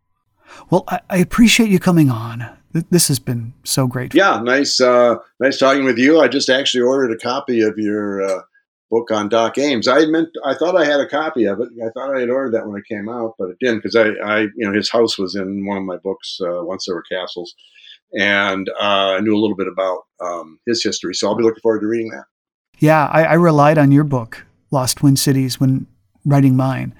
[0.69, 2.57] Well, I, I appreciate you coming on.
[2.73, 4.13] This has been so great.
[4.13, 6.19] Yeah, nice, uh, nice talking with you.
[6.19, 8.41] I just actually ordered a copy of your uh,
[8.89, 9.87] book on Doc Ames.
[9.87, 11.67] I meant, I thought I had a copy of it.
[11.83, 14.09] I thought I had ordered that when it came out, but it didn't because I,
[14.23, 16.39] I, you know, his house was in one of my books.
[16.41, 17.53] Uh, once there were castles,
[18.17, 21.13] and uh, I knew a little bit about um, his history.
[21.13, 22.25] So I'll be looking forward to reading that.
[22.79, 25.87] Yeah, I, I relied on your book, Lost Twin Cities, when
[26.25, 26.95] writing mine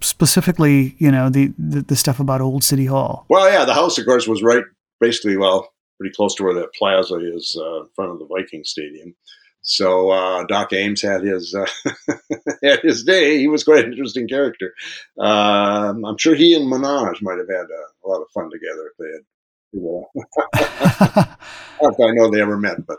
[0.00, 3.26] specifically, you know, the, the, the stuff about Old City Hall.
[3.28, 4.64] Well, yeah, the house, of course, was right,
[5.00, 8.64] basically, well, pretty close to where that plaza is, uh, in front of the Viking
[8.64, 9.14] Stadium.
[9.62, 11.66] So uh, Doc Ames had his uh,
[12.62, 13.38] had his day.
[13.38, 14.72] He was quite an interesting character.
[15.18, 18.86] Um, I'm sure he and Menage might have had a, a lot of fun together
[18.86, 19.24] if they had.
[19.72, 20.06] Know.
[20.56, 22.98] I know they ever met, but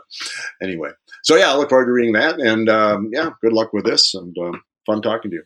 [0.62, 0.90] anyway.
[1.22, 4.14] So yeah, I look forward to reading that, and um, yeah, good luck with this,
[4.14, 5.44] and um, fun talking to you.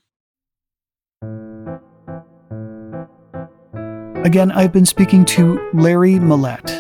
[4.25, 6.71] Again, I've been speaking to Larry Millett.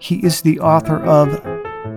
[0.00, 1.28] He is the author of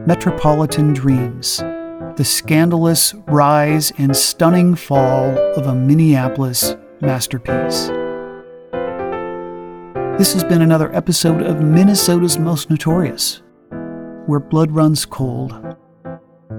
[0.08, 7.92] Metropolitan Dreams The Scandalous Rise and Stunning Fall of a Minneapolis Masterpiece.
[10.20, 13.42] This has been another episode of Minnesota's Most Notorious,
[14.26, 15.78] where blood runs cold.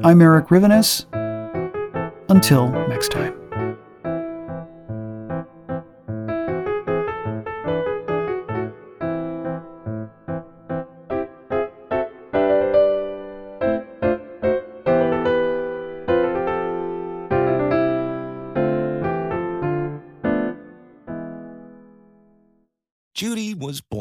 [0.03, 1.05] I'm Eric Rivenes.
[2.31, 3.40] Until next time.